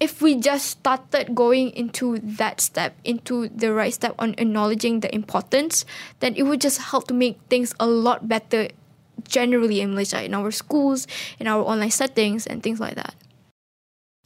if 0.00 0.20
we 0.20 0.34
just 0.36 0.66
started 0.66 1.34
going 1.34 1.70
into 1.70 2.18
that 2.18 2.60
step 2.60 2.94
into 3.04 3.48
the 3.48 3.72
right 3.72 3.94
step 3.94 4.14
on 4.18 4.34
acknowledging 4.36 5.00
the 5.00 5.08
importance 5.14 5.86
then 6.20 6.34
it 6.36 6.42
would 6.42 6.60
just 6.60 6.92
help 6.92 7.08
to 7.08 7.14
make 7.14 7.40
things 7.48 7.72
a 7.80 7.86
lot 7.86 8.28
better 8.28 8.68
generally 9.26 9.80
in 9.80 9.92
Malaysia 9.92 10.22
in 10.22 10.34
our 10.34 10.50
schools 10.50 11.06
in 11.38 11.46
our 11.46 11.64
online 11.64 11.90
settings 11.90 12.46
and 12.46 12.62
things 12.62 12.78
like 12.78 12.96
that 12.96 13.14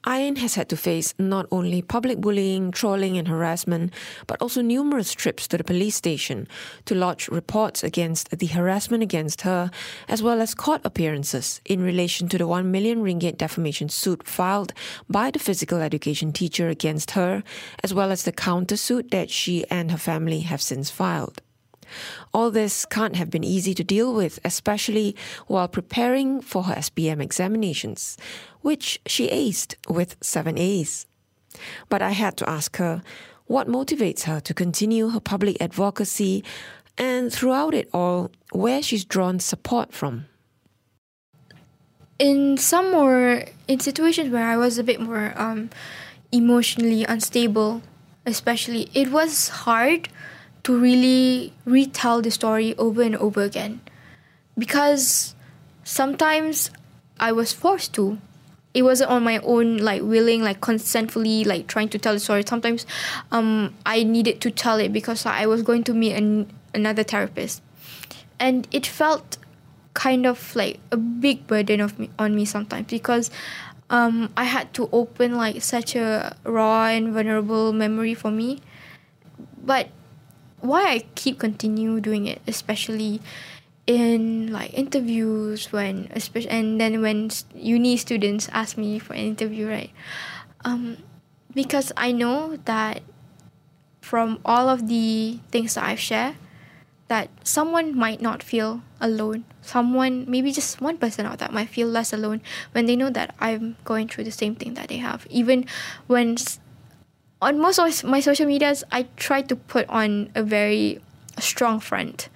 Ain 0.09 0.37
has 0.37 0.55
had 0.55 0.69
to 0.69 0.77
face 0.77 1.15
not 1.19 1.47
only 1.51 1.83
public 1.83 2.21
bullying, 2.21 2.71
trolling, 2.71 3.19
and 3.19 3.27
harassment, 3.27 3.93
but 4.29 4.41
also 4.41 4.63
numerous 4.63 5.13
trips 5.13 5.49
to 5.49 5.59
the 5.59 5.65
police 5.65 5.97
station 5.97 6.47
to 6.85 6.95
lodge 6.95 7.27
reports 7.29 7.83
against 7.83 8.31
the 8.39 8.47
harassment 8.47 9.03
against 9.03 9.41
her, 9.41 9.69
as 10.09 10.23
well 10.23 10.41
as 10.41 10.55
court 10.55 10.81
appearances 10.85 11.61
in 11.65 11.83
relation 11.83 12.29
to 12.29 12.39
the 12.39 12.47
1 12.47 12.71
million 12.71 13.03
ringgit 13.03 13.37
defamation 13.37 13.89
suit 13.89 14.27
filed 14.29 14.73
by 15.11 15.33
the 15.33 15.41
physical 15.41 15.81
education 15.81 16.33
teacher 16.33 16.69
against 16.69 17.13
her, 17.13 17.43
as 17.83 17.93
well 17.93 18.13
as 18.13 18.23
the 18.23 18.33
countersuit 18.33 19.11
that 19.11 19.29
she 19.29 19.67
and 19.71 19.91
her 19.91 19.99
family 19.99 20.41
have 20.41 20.63
since 20.63 20.89
filed. 20.89 21.43
All 22.33 22.51
this 22.51 22.85
can't 22.85 23.17
have 23.17 23.31
been 23.31 23.45
easy 23.45 23.75
to 23.75 23.85
deal 23.85 24.13
with, 24.13 24.39
especially 24.45 25.17
while 25.47 25.69
preparing 25.69 26.41
for 26.41 26.65
her 26.65 26.75
SPM 26.75 27.23
examinations, 27.23 28.17
which 28.67 29.01
she 29.07 29.29
aced 29.29 29.77
with 29.89 30.17
seven 30.21 30.59
A's. 30.59 31.07
But 31.89 32.03
I 32.03 32.11
had 32.11 32.37
to 32.39 32.51
ask 32.51 32.79
her 32.79 33.01
what 33.47 33.69
motivates 33.69 34.25
her 34.25 34.41
to 34.41 34.53
continue 34.53 35.11
her 35.11 35.21
public 35.21 35.57
advocacy 35.61 36.43
and 36.99 37.33
throughout 37.33 37.75
it 37.75 37.89
all, 37.93 38.33
where 38.51 38.83
she's 38.83 39.05
drawn 39.05 39.39
support 39.39 39.93
from. 39.93 40.25
In 42.19 42.57
some 42.57 42.91
more, 42.91 43.45
in 43.69 43.79
situations 43.79 44.31
where 44.33 44.49
I 44.49 44.57
was 44.57 44.79
a 44.79 44.83
bit 44.83 45.01
more 45.01 45.33
um, 45.37 45.71
emotionally 46.33 47.05
unstable, 47.05 47.83
especially, 48.25 48.91
it 48.95 49.13
was 49.13 49.49
hard 49.63 50.09
to 50.65 50.77
really 50.77 51.53
retell 51.65 52.21
the 52.21 52.33
story 52.33 52.75
over 52.79 53.03
and 53.03 53.15
over 53.15 53.43
again 53.43 53.81
because 54.59 55.37
sometimes 55.85 56.73
I 57.21 57.31
was 57.31 57.53
forced 57.53 57.95
to. 57.95 58.19
It 58.77 58.83
wasn't 58.83 59.11
on 59.11 59.25
my 59.25 59.39
own, 59.39 59.79
like 59.79 60.03
willing, 60.03 60.43
like 60.43 60.61
consentfully, 60.61 61.45
like 61.45 61.67
trying 61.67 61.89
to 61.89 61.99
tell 61.99 62.13
the 62.13 62.21
story. 62.21 62.45
Sometimes, 62.47 62.85
um, 63.33 63.75
I 63.87 64.03
needed 64.03 64.43
to 64.43 64.51
tell 64.51 64.77
it 64.77 64.93
because 64.93 65.25
I 65.25 65.47
was 65.47 65.63
going 65.63 65.83
to 65.85 65.95
meet 65.95 66.13
an, 66.13 66.53
another 66.75 67.03
therapist, 67.03 67.63
and 68.39 68.69
it 68.71 68.87
felt 68.87 69.39
kind 69.95 70.27
of 70.27 70.55
like 70.55 70.79
a 70.93 70.99
big 70.99 71.47
burden 71.47 71.81
of 71.81 71.99
me 71.99 72.11
on 72.19 72.37
me 72.37 72.45
sometimes 72.45 72.87
because 72.89 73.31
um, 73.89 74.29
I 74.37 74.45
had 74.45 74.75
to 74.75 74.91
open 74.93 75.37
like 75.37 75.63
such 75.63 75.97
a 75.97 76.37
raw 76.45 76.89
and 76.89 77.15
vulnerable 77.15 77.73
memory 77.73 78.13
for 78.13 78.31
me. 78.31 78.61
But 79.65 79.89
why 80.61 80.83
I 80.85 81.05
keep 81.15 81.39
continue 81.39 82.01
doing 82.01 82.27
it, 82.27 82.43
especially 82.47 83.23
in 83.87 84.53
like 84.53 84.75
interviews 84.75 85.73
when 85.73 86.11
especially 86.11 86.51
and 86.51 86.81
then 86.81 87.01
when 87.01 87.31
uni 87.55 87.97
students 87.97 88.49
ask 88.53 88.77
me 88.77 88.99
for 88.99 89.15
an 89.15 89.21
interview, 89.21 89.69
right? 89.69 89.91
Um, 90.65 90.99
because 91.55 91.93
I 91.97 92.13
know 92.13 92.57
that 92.65 93.03
from 94.01 94.39
all 94.45 94.69
of 94.69 94.89
the 94.89 95.39
things 95.51 95.75
that 95.75 95.85
I've 95.85 96.01
shared, 96.01 96.37
that 97.09 97.31
someone 97.45 97.97
might 97.97 98.21
not 98.21 98.43
feel 98.43 98.83
alone. 99.01 99.45
Someone, 99.63 100.25
maybe 100.29 100.53
just 100.53 100.81
one 100.81 100.99
person 100.99 101.27
out 101.27 101.39
there, 101.39 101.49
might 101.51 101.69
feel 101.69 101.89
less 101.89 102.13
alone 102.13 102.41
when 102.73 102.87
they 102.87 102.97
know 102.97 103.11
that 103.11 103.35
I'm 103.41 103.77
going 103.85 104.09
through 104.09 104.25
the 104.25 104.33
same 104.33 104.55
thing 104.55 104.75
that 104.75 104.89
they 104.89 104.99
have. 104.99 105.27
Even 105.31 105.67
when 106.07 106.37
on 107.41 107.59
most 107.59 107.79
of 107.79 108.05
my 108.05 108.21
social 108.21 108.47
medias, 108.47 108.83
I 108.91 109.07
try 109.17 109.43
to 109.43 109.57
put 109.57 109.89
on 109.89 110.31
a 110.35 110.43
very 110.43 111.01
strong 111.39 111.81
front. 111.81 112.29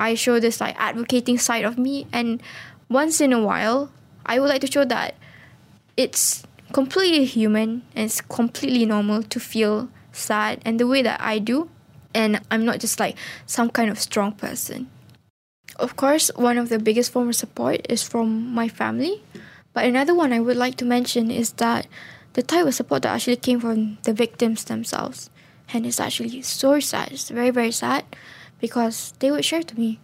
I 0.00 0.14
show 0.14 0.40
this 0.40 0.60
like 0.60 0.74
advocating 0.80 1.36
side 1.36 1.64
of 1.64 1.76
me, 1.76 2.06
and 2.10 2.42
once 2.88 3.20
in 3.20 3.32
a 3.32 3.42
while, 3.42 3.92
I 4.24 4.40
would 4.40 4.48
like 4.48 4.62
to 4.62 4.72
show 4.72 4.84
that 4.86 5.14
it's 5.96 6.42
completely 6.72 7.26
human 7.26 7.82
and 7.94 8.06
it's 8.06 8.22
completely 8.22 8.86
normal 8.86 9.22
to 9.24 9.38
feel 9.38 9.90
sad 10.12 10.62
and 10.64 10.80
the 10.80 10.86
way 10.86 11.02
that 11.02 11.20
I 11.20 11.38
do, 11.38 11.68
and 12.14 12.40
I'm 12.50 12.64
not 12.64 12.80
just 12.80 12.98
like 12.98 13.16
some 13.44 13.68
kind 13.68 13.90
of 13.90 13.98
strong 13.98 14.32
person. 14.32 14.88
Of 15.76 15.96
course, 15.96 16.30
one 16.34 16.56
of 16.56 16.70
the 16.70 16.78
biggest 16.78 17.12
form 17.12 17.28
of 17.28 17.36
support 17.36 17.86
is 17.88 18.02
from 18.02 18.54
my 18.54 18.68
family, 18.68 19.22
but 19.74 19.84
another 19.84 20.14
one 20.14 20.32
I 20.32 20.40
would 20.40 20.56
like 20.56 20.76
to 20.76 20.84
mention 20.84 21.30
is 21.30 21.52
that 21.60 21.86
the 22.32 22.42
type 22.42 22.66
of 22.66 22.74
support 22.74 23.02
that 23.02 23.14
actually 23.14 23.36
came 23.36 23.60
from 23.60 23.98
the 24.04 24.12
victims 24.12 24.64
themselves. 24.64 25.28
And 25.72 25.86
it's 25.86 26.00
actually 26.00 26.42
so 26.42 26.80
sad. 26.80 27.12
It's 27.12 27.28
very, 27.28 27.50
very 27.50 27.70
sad 27.70 28.04
because 28.60 29.14
they 29.18 29.30
would 29.30 29.44
share 29.44 29.62
to 29.62 29.78
me. 29.78 30.00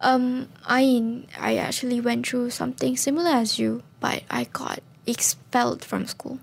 Um, 0.00 0.48
I 0.66 1.24
I 1.38 1.56
actually 1.56 2.00
went 2.00 2.26
through 2.26 2.50
something 2.50 2.96
similar 2.96 3.30
as 3.30 3.58
you, 3.58 3.82
but 4.00 4.22
I 4.30 4.44
got 4.44 4.80
expelled 5.06 5.84
from 5.84 6.06
school. 6.06 6.40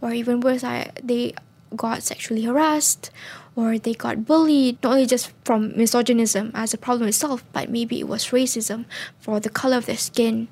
Or 0.00 0.12
even 0.12 0.40
worse, 0.40 0.64
I 0.64 0.90
they 1.02 1.34
got 1.76 2.02
sexually 2.02 2.42
harassed 2.42 3.10
or 3.54 3.78
they 3.78 3.94
got 3.94 4.26
bullied, 4.26 4.82
not 4.82 4.92
only 4.94 5.06
just 5.06 5.32
from 5.44 5.76
misogynism 5.76 6.50
as 6.54 6.74
a 6.74 6.78
problem 6.78 7.08
itself, 7.08 7.44
but 7.52 7.68
maybe 7.68 8.00
it 8.00 8.08
was 8.08 8.28
racism 8.28 8.86
for 9.20 9.38
the 9.38 9.50
color 9.50 9.76
of 9.76 9.86
their 9.86 9.96
skin 9.96 10.48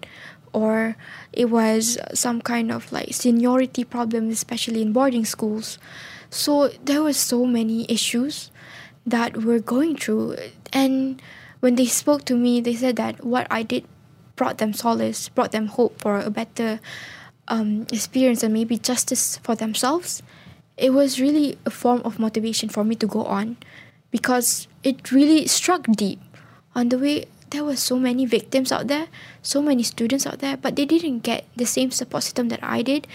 or 0.52 0.96
it 1.32 1.46
was 1.46 1.98
some 2.14 2.40
kind 2.40 2.70
of 2.72 2.90
like 2.92 3.12
seniority 3.12 3.84
problem 3.84 4.30
especially 4.30 4.82
in 4.82 4.92
boarding 4.92 5.24
schools 5.24 5.78
so 6.30 6.68
there 6.84 7.02
were 7.02 7.12
so 7.12 7.44
many 7.44 7.90
issues 7.90 8.50
that 9.10 9.36
we're 9.36 9.60
going 9.60 9.96
through 9.96 10.36
and 10.72 11.20
when 11.60 11.74
they 11.74 11.86
spoke 11.86 12.24
to 12.24 12.34
me 12.34 12.60
they 12.60 12.74
said 12.74 12.96
that 12.96 13.24
what 13.24 13.46
i 13.50 13.62
did 13.62 13.84
brought 14.36 14.58
them 14.58 14.72
solace 14.72 15.28
brought 15.28 15.52
them 15.52 15.66
hope 15.66 16.00
for 16.00 16.18
a 16.18 16.30
better 16.30 16.80
um, 17.48 17.86
experience 17.90 18.42
and 18.42 18.52
maybe 18.52 18.76
justice 18.76 19.38
for 19.38 19.54
themselves 19.54 20.22
it 20.76 20.90
was 20.90 21.20
really 21.20 21.58
a 21.64 21.70
form 21.70 22.00
of 22.04 22.18
motivation 22.18 22.68
for 22.68 22.84
me 22.84 22.94
to 22.94 23.06
go 23.06 23.24
on 23.24 23.56
because 24.10 24.68
it 24.82 25.10
really 25.10 25.46
struck 25.46 25.84
deep 25.96 26.20
on 26.74 26.88
the 26.90 26.98
way 26.98 27.26
there 27.50 27.64
were 27.64 27.76
so 27.76 27.98
many 27.98 28.26
victims 28.26 28.72
out 28.72 28.88
there, 28.88 29.08
so 29.42 29.62
many 29.62 29.82
students 29.82 30.26
out 30.26 30.38
there, 30.40 30.56
but 30.56 30.76
they 30.76 30.84
didn't 30.84 31.20
get 31.20 31.44
the 31.56 31.64
same 31.64 31.90
support 31.90 32.22
system 32.22 32.48
that 32.48 32.60
I 32.62 32.82
did. 32.82 33.06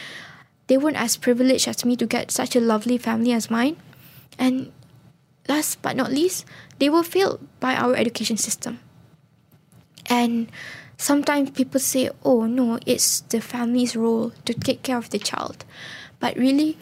They 0.68 0.78
weren't 0.78 0.98
as 0.98 1.18
privileged 1.18 1.68
as 1.68 1.86
me 1.86 1.96
to 1.98 2.06
get 2.06 2.32
such 2.32 2.56
a 2.56 2.60
lovely 2.60 2.98
family 2.98 3.32
as 3.34 3.52
mine. 3.52 3.78
And 4.40 4.72
last 5.48 5.82
but 5.82 5.96
not 5.96 6.12
least, 6.12 6.46
they 6.80 6.90
were 6.90 7.04
failed 7.04 7.40
by 7.60 7.76
our 7.76 7.96
education 7.96 8.38
system. 8.38 8.80
And 10.10 10.52
sometimes 10.98 11.52
people 11.52 11.80
say, 11.80 12.10
oh 12.24 12.46
no, 12.46 12.80
it's 12.86 13.22
the 13.22 13.42
family's 13.42 13.96
role 13.96 14.32
to 14.46 14.54
take 14.54 14.84
care 14.84 14.98
of 14.98 15.10
the 15.10 15.20
child. 15.20 15.66
But 16.20 16.38
really, 16.38 16.78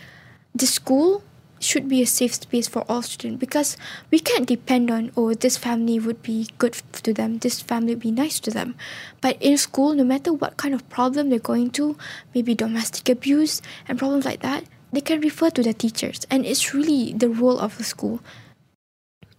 the 0.54 0.68
school 0.68 1.24
should 1.62 1.88
be 1.88 2.02
a 2.02 2.06
safe 2.06 2.34
space 2.34 2.68
for 2.68 2.84
all 2.90 3.02
students 3.02 3.40
because 3.40 3.78
we 4.10 4.20
can't 4.20 4.48
depend 4.48 4.90
on 4.90 5.12
oh 5.16 5.34
this 5.34 5.58
family 5.58 6.00
would 6.00 6.22
be 6.24 6.48
good 6.58 6.74
to 6.74 7.14
them 7.14 7.38
this 7.40 7.62
family 7.62 7.94
would 7.94 8.02
be 8.02 8.12
nice 8.12 8.40
to 8.40 8.50
them 8.50 8.76
but 9.22 9.38
in 9.40 9.56
school 9.58 9.94
no 9.94 10.04
matter 10.04 10.34
what 10.34 10.58
kind 10.58 10.74
of 10.74 10.88
problem 10.90 11.30
they're 11.30 11.40
going 11.40 11.70
to 11.70 11.96
maybe 12.34 12.56
domestic 12.56 13.08
abuse 13.10 13.62
and 13.88 14.00
problems 14.00 14.26
like 14.26 14.42
that 14.42 14.64
they 14.92 15.02
can 15.02 15.22
refer 15.22 15.50
to 15.50 15.62
the 15.62 15.74
teachers 15.74 16.26
and 16.32 16.46
it's 16.46 16.74
really 16.74 17.14
the 17.14 17.30
role 17.30 17.60
of 17.60 17.78
the 17.78 17.84
school 17.84 18.20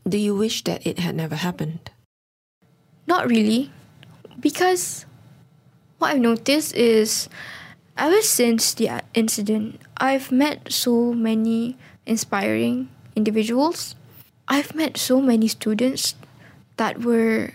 do 0.09 0.19
you 0.19 0.35
wish 0.35 0.65
that 0.65 0.87
it 0.87 0.99
had 0.99 1.15
never 1.15 1.37
happened 1.37 1.91
Not 3.07 3.27
really. 3.27 3.71
Because 4.39 5.07
what 5.99 6.15
I've 6.15 6.21
noticed 6.21 6.75
is 6.75 7.29
ever 7.97 8.23
since 8.23 8.75
the 8.75 9.03
incident, 9.15 9.81
I've 9.99 10.31
met 10.33 10.73
so 10.73 11.13
many 11.13 11.77
inspiring 12.07 12.89
individuals. 13.15 13.95
I've 14.49 14.75
met 14.75 14.97
so 14.97 15.21
many 15.21 15.49
students 15.49 16.15
that 16.77 17.03
were 17.03 17.55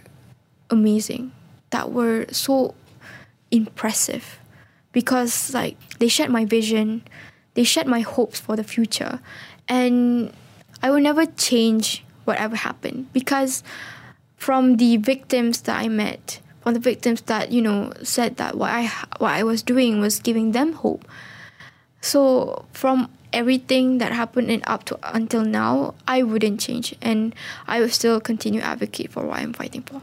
amazing, 0.70 1.32
that 1.72 1.92
were 1.92 2.26
so 2.32 2.76
impressive 3.52 4.40
because 4.92 5.54
like 5.54 5.78
they 6.00 6.08
shared 6.08 6.32
my 6.32 6.46
vision, 6.46 7.04
they 7.54 7.64
shared 7.64 7.88
my 7.88 8.02
hopes 8.02 8.40
for 8.40 8.56
the 8.56 8.64
future, 8.64 9.20
and 9.68 10.32
I 10.82 10.90
will 10.90 11.02
never 11.02 11.26
change 11.26 12.04
whatever 12.28 12.56
happened 12.56 13.12
because 13.14 13.64
from 14.36 14.78
the 14.78 14.98
victims 14.98 15.62
that 15.62 15.80
I 15.80 15.88
met, 15.88 16.40
from 16.62 16.74
the 16.74 16.80
victims 16.80 17.22
that 17.22 17.52
you 17.52 17.62
know 17.62 17.94
said 18.04 18.38
that 18.38 18.56
what 18.56 18.70
I 18.70 18.88
what 19.18 19.32
I 19.32 19.44
was 19.44 19.64
doing 19.64 20.00
was 20.00 20.20
giving 20.20 20.52
them 20.52 20.74
hope. 20.74 21.08
So 22.02 22.66
from 22.72 23.10
everything 23.34 23.98
that 23.98 24.12
happened 24.12 24.50
and 24.50 24.64
up 24.68 24.84
to 24.86 25.00
until 25.04 25.44
now, 25.44 25.96
I 26.08 26.24
wouldn't 26.24 26.60
change, 26.60 26.96
and 27.02 27.36
I 27.68 27.80
will 27.80 27.90
still 27.90 28.20
continue 28.20 28.62
advocate 28.62 29.12
for 29.12 29.26
what 29.26 29.40
I'm 29.40 29.54
fighting 29.54 29.82
for. 29.82 30.02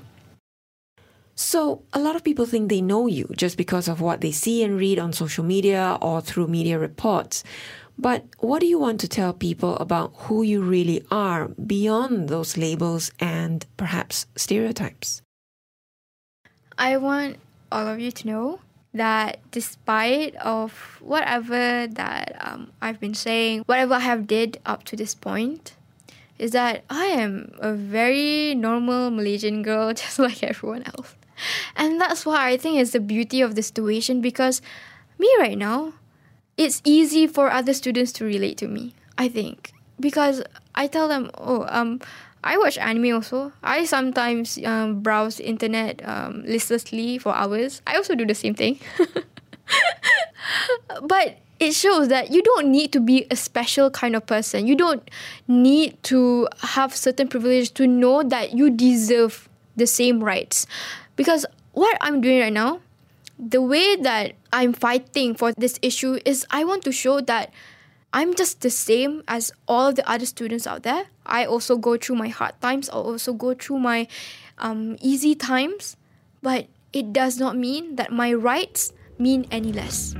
So, 1.36 1.82
a 1.92 1.98
lot 1.98 2.14
of 2.14 2.22
people 2.22 2.46
think 2.46 2.68
they 2.68 2.80
know 2.80 3.08
you 3.08 3.28
just 3.36 3.56
because 3.56 3.88
of 3.88 4.00
what 4.00 4.20
they 4.20 4.30
see 4.30 4.62
and 4.62 4.78
read 4.78 5.00
on 5.00 5.12
social 5.12 5.42
media 5.42 5.98
or 6.00 6.20
through 6.20 6.46
media 6.46 6.78
reports. 6.78 7.42
But 7.96 8.24
what 8.38 8.60
do 8.60 8.66
you 8.66 8.78
want 8.78 9.00
to 9.00 9.08
tell 9.08 9.32
people 9.32 9.76
about 9.76 10.12
who 10.26 10.42
you 10.42 10.62
really 10.62 11.04
are 11.10 11.48
beyond 11.48 12.28
those 12.28 12.56
labels 12.56 13.12
and 13.20 13.64
perhaps 13.76 14.26
stereotypes? 14.36 15.22
I 16.76 16.96
want 16.96 17.36
all 17.70 17.86
of 17.86 18.00
you 18.00 18.10
to 18.10 18.26
know 18.26 18.60
that 18.92 19.38
despite 19.50 20.34
of 20.36 20.98
whatever 21.00 21.86
that 21.86 22.36
um, 22.40 22.72
I've 22.80 23.00
been 23.00 23.14
saying, 23.14 23.62
whatever 23.66 23.94
I 23.94 24.00
have 24.00 24.26
did 24.26 24.58
up 24.66 24.84
to 24.84 24.96
this 24.96 25.14
point, 25.14 25.74
is 26.38 26.50
that 26.52 26.84
I 26.90 27.06
am 27.06 27.52
a 27.58 27.72
very 27.72 28.54
normal 28.54 29.10
Malaysian 29.10 29.62
girl, 29.62 29.92
just 29.94 30.18
like 30.18 30.42
everyone 30.42 30.84
else. 30.84 31.14
And 31.76 32.00
that's 32.00 32.24
why 32.24 32.48
I 32.48 32.56
think 32.56 32.78
is 32.78 32.92
the 32.92 33.00
beauty 33.00 33.40
of 33.40 33.54
the 33.54 33.62
situation 33.62 34.20
because 34.20 34.62
me 35.18 35.28
right 35.38 35.58
now, 35.58 35.94
it's 36.56 36.80
easy 36.84 37.26
for 37.26 37.50
other 37.50 37.72
students 37.72 38.12
to 38.12 38.24
relate 38.24 38.56
to 38.58 38.68
me. 38.68 38.94
I 39.18 39.28
think 39.28 39.72
because 40.00 40.42
I 40.74 40.86
tell 40.86 41.08
them, 41.08 41.30
oh, 41.38 41.66
um, 41.68 42.00
I 42.42 42.58
watch 42.58 42.78
anime 42.78 43.14
also. 43.14 43.52
I 43.62 43.84
sometimes 43.84 44.58
um, 44.64 45.00
browse 45.00 45.40
internet 45.40 46.06
um, 46.06 46.42
listlessly 46.46 47.18
for 47.18 47.34
hours. 47.34 47.80
I 47.86 47.96
also 47.96 48.14
do 48.14 48.26
the 48.26 48.34
same 48.34 48.54
thing. 48.54 48.78
but 51.02 51.38
it 51.60 51.72
shows 51.72 52.08
that 52.08 52.30
you 52.30 52.42
don't 52.42 52.68
need 52.68 52.92
to 52.92 53.00
be 53.00 53.26
a 53.30 53.36
special 53.36 53.90
kind 53.90 54.16
of 54.16 54.26
person. 54.26 54.66
You 54.66 54.74
don't 54.74 55.08
need 55.48 56.02
to 56.04 56.48
have 56.60 56.94
certain 56.94 57.28
privilege 57.28 57.72
to 57.74 57.86
know 57.86 58.22
that 58.22 58.52
you 58.52 58.70
deserve 58.70 59.48
the 59.76 59.86
same 59.86 60.22
rights. 60.22 60.66
Because 61.16 61.46
what 61.72 61.96
I'm 62.00 62.20
doing 62.20 62.40
right 62.40 62.52
now, 62.52 62.80
the 63.38 63.62
way 63.62 63.96
that 63.96 64.34
I'm 64.54 64.72
fighting 64.72 65.34
for 65.34 65.50
this 65.58 65.80
issue 65.82 66.20
is 66.24 66.46
I 66.48 66.62
want 66.62 66.84
to 66.84 66.92
show 66.92 67.20
that 67.22 67.52
I'm 68.12 68.38
just 68.38 68.60
the 68.60 68.70
same 68.70 69.24
as 69.26 69.50
all 69.66 69.92
the 69.92 70.08
other 70.08 70.26
students 70.26 70.64
out 70.64 70.84
there. 70.84 71.06
I 71.26 71.44
also 71.44 71.76
go 71.76 71.96
through 71.96 72.14
my 72.14 72.28
hard 72.28 72.54
times, 72.62 72.88
I 72.88 72.92
also 72.94 73.32
go 73.32 73.54
through 73.54 73.80
my 73.80 74.06
um, 74.58 74.96
easy 75.02 75.34
times, 75.34 75.96
but 76.40 76.68
it 76.92 77.12
does 77.12 77.40
not 77.40 77.56
mean 77.56 77.96
that 77.96 78.12
my 78.12 78.32
rights 78.32 78.92
mean 79.18 79.48
any 79.50 79.72
less. 79.72 80.14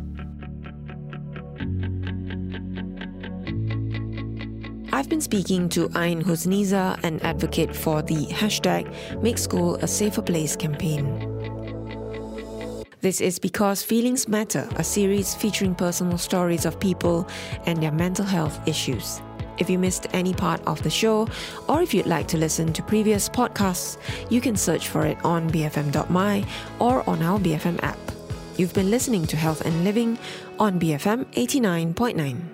I've 4.92 5.08
been 5.08 5.20
speaking 5.20 5.68
to 5.70 5.90
Ain 5.94 6.22
Husniza, 6.24 6.98
an 7.04 7.20
advocate 7.20 7.74
for 7.74 8.02
the 8.02 8.26
hashtag 8.34 8.90
Make 9.22 9.38
School 9.38 9.76
a 9.76 9.86
Safer 9.86 10.22
Place 10.22 10.56
campaign. 10.56 11.33
This 13.04 13.20
is 13.20 13.38
Because 13.38 13.82
Feelings 13.82 14.28
Matter, 14.28 14.66
a 14.76 14.82
series 14.82 15.34
featuring 15.34 15.74
personal 15.74 16.16
stories 16.16 16.64
of 16.64 16.80
people 16.80 17.28
and 17.66 17.82
their 17.82 17.92
mental 17.92 18.24
health 18.24 18.58
issues. 18.66 19.20
If 19.58 19.68
you 19.68 19.78
missed 19.78 20.06
any 20.14 20.32
part 20.32 20.62
of 20.66 20.82
the 20.82 20.88
show, 20.88 21.28
or 21.68 21.82
if 21.82 21.92
you'd 21.92 22.06
like 22.06 22.28
to 22.28 22.38
listen 22.38 22.72
to 22.72 22.82
previous 22.82 23.28
podcasts, 23.28 23.98
you 24.30 24.40
can 24.40 24.56
search 24.56 24.88
for 24.88 25.04
it 25.04 25.22
on 25.22 25.50
bfm.my 25.50 26.46
or 26.78 27.06
on 27.06 27.22
our 27.22 27.38
BFM 27.38 27.78
app. 27.82 27.98
You've 28.56 28.72
been 28.72 28.90
listening 28.90 29.26
to 29.26 29.36
Health 29.36 29.60
and 29.66 29.84
Living 29.84 30.16
on 30.58 30.80
BFM 30.80 31.26
89.9. 31.34 32.53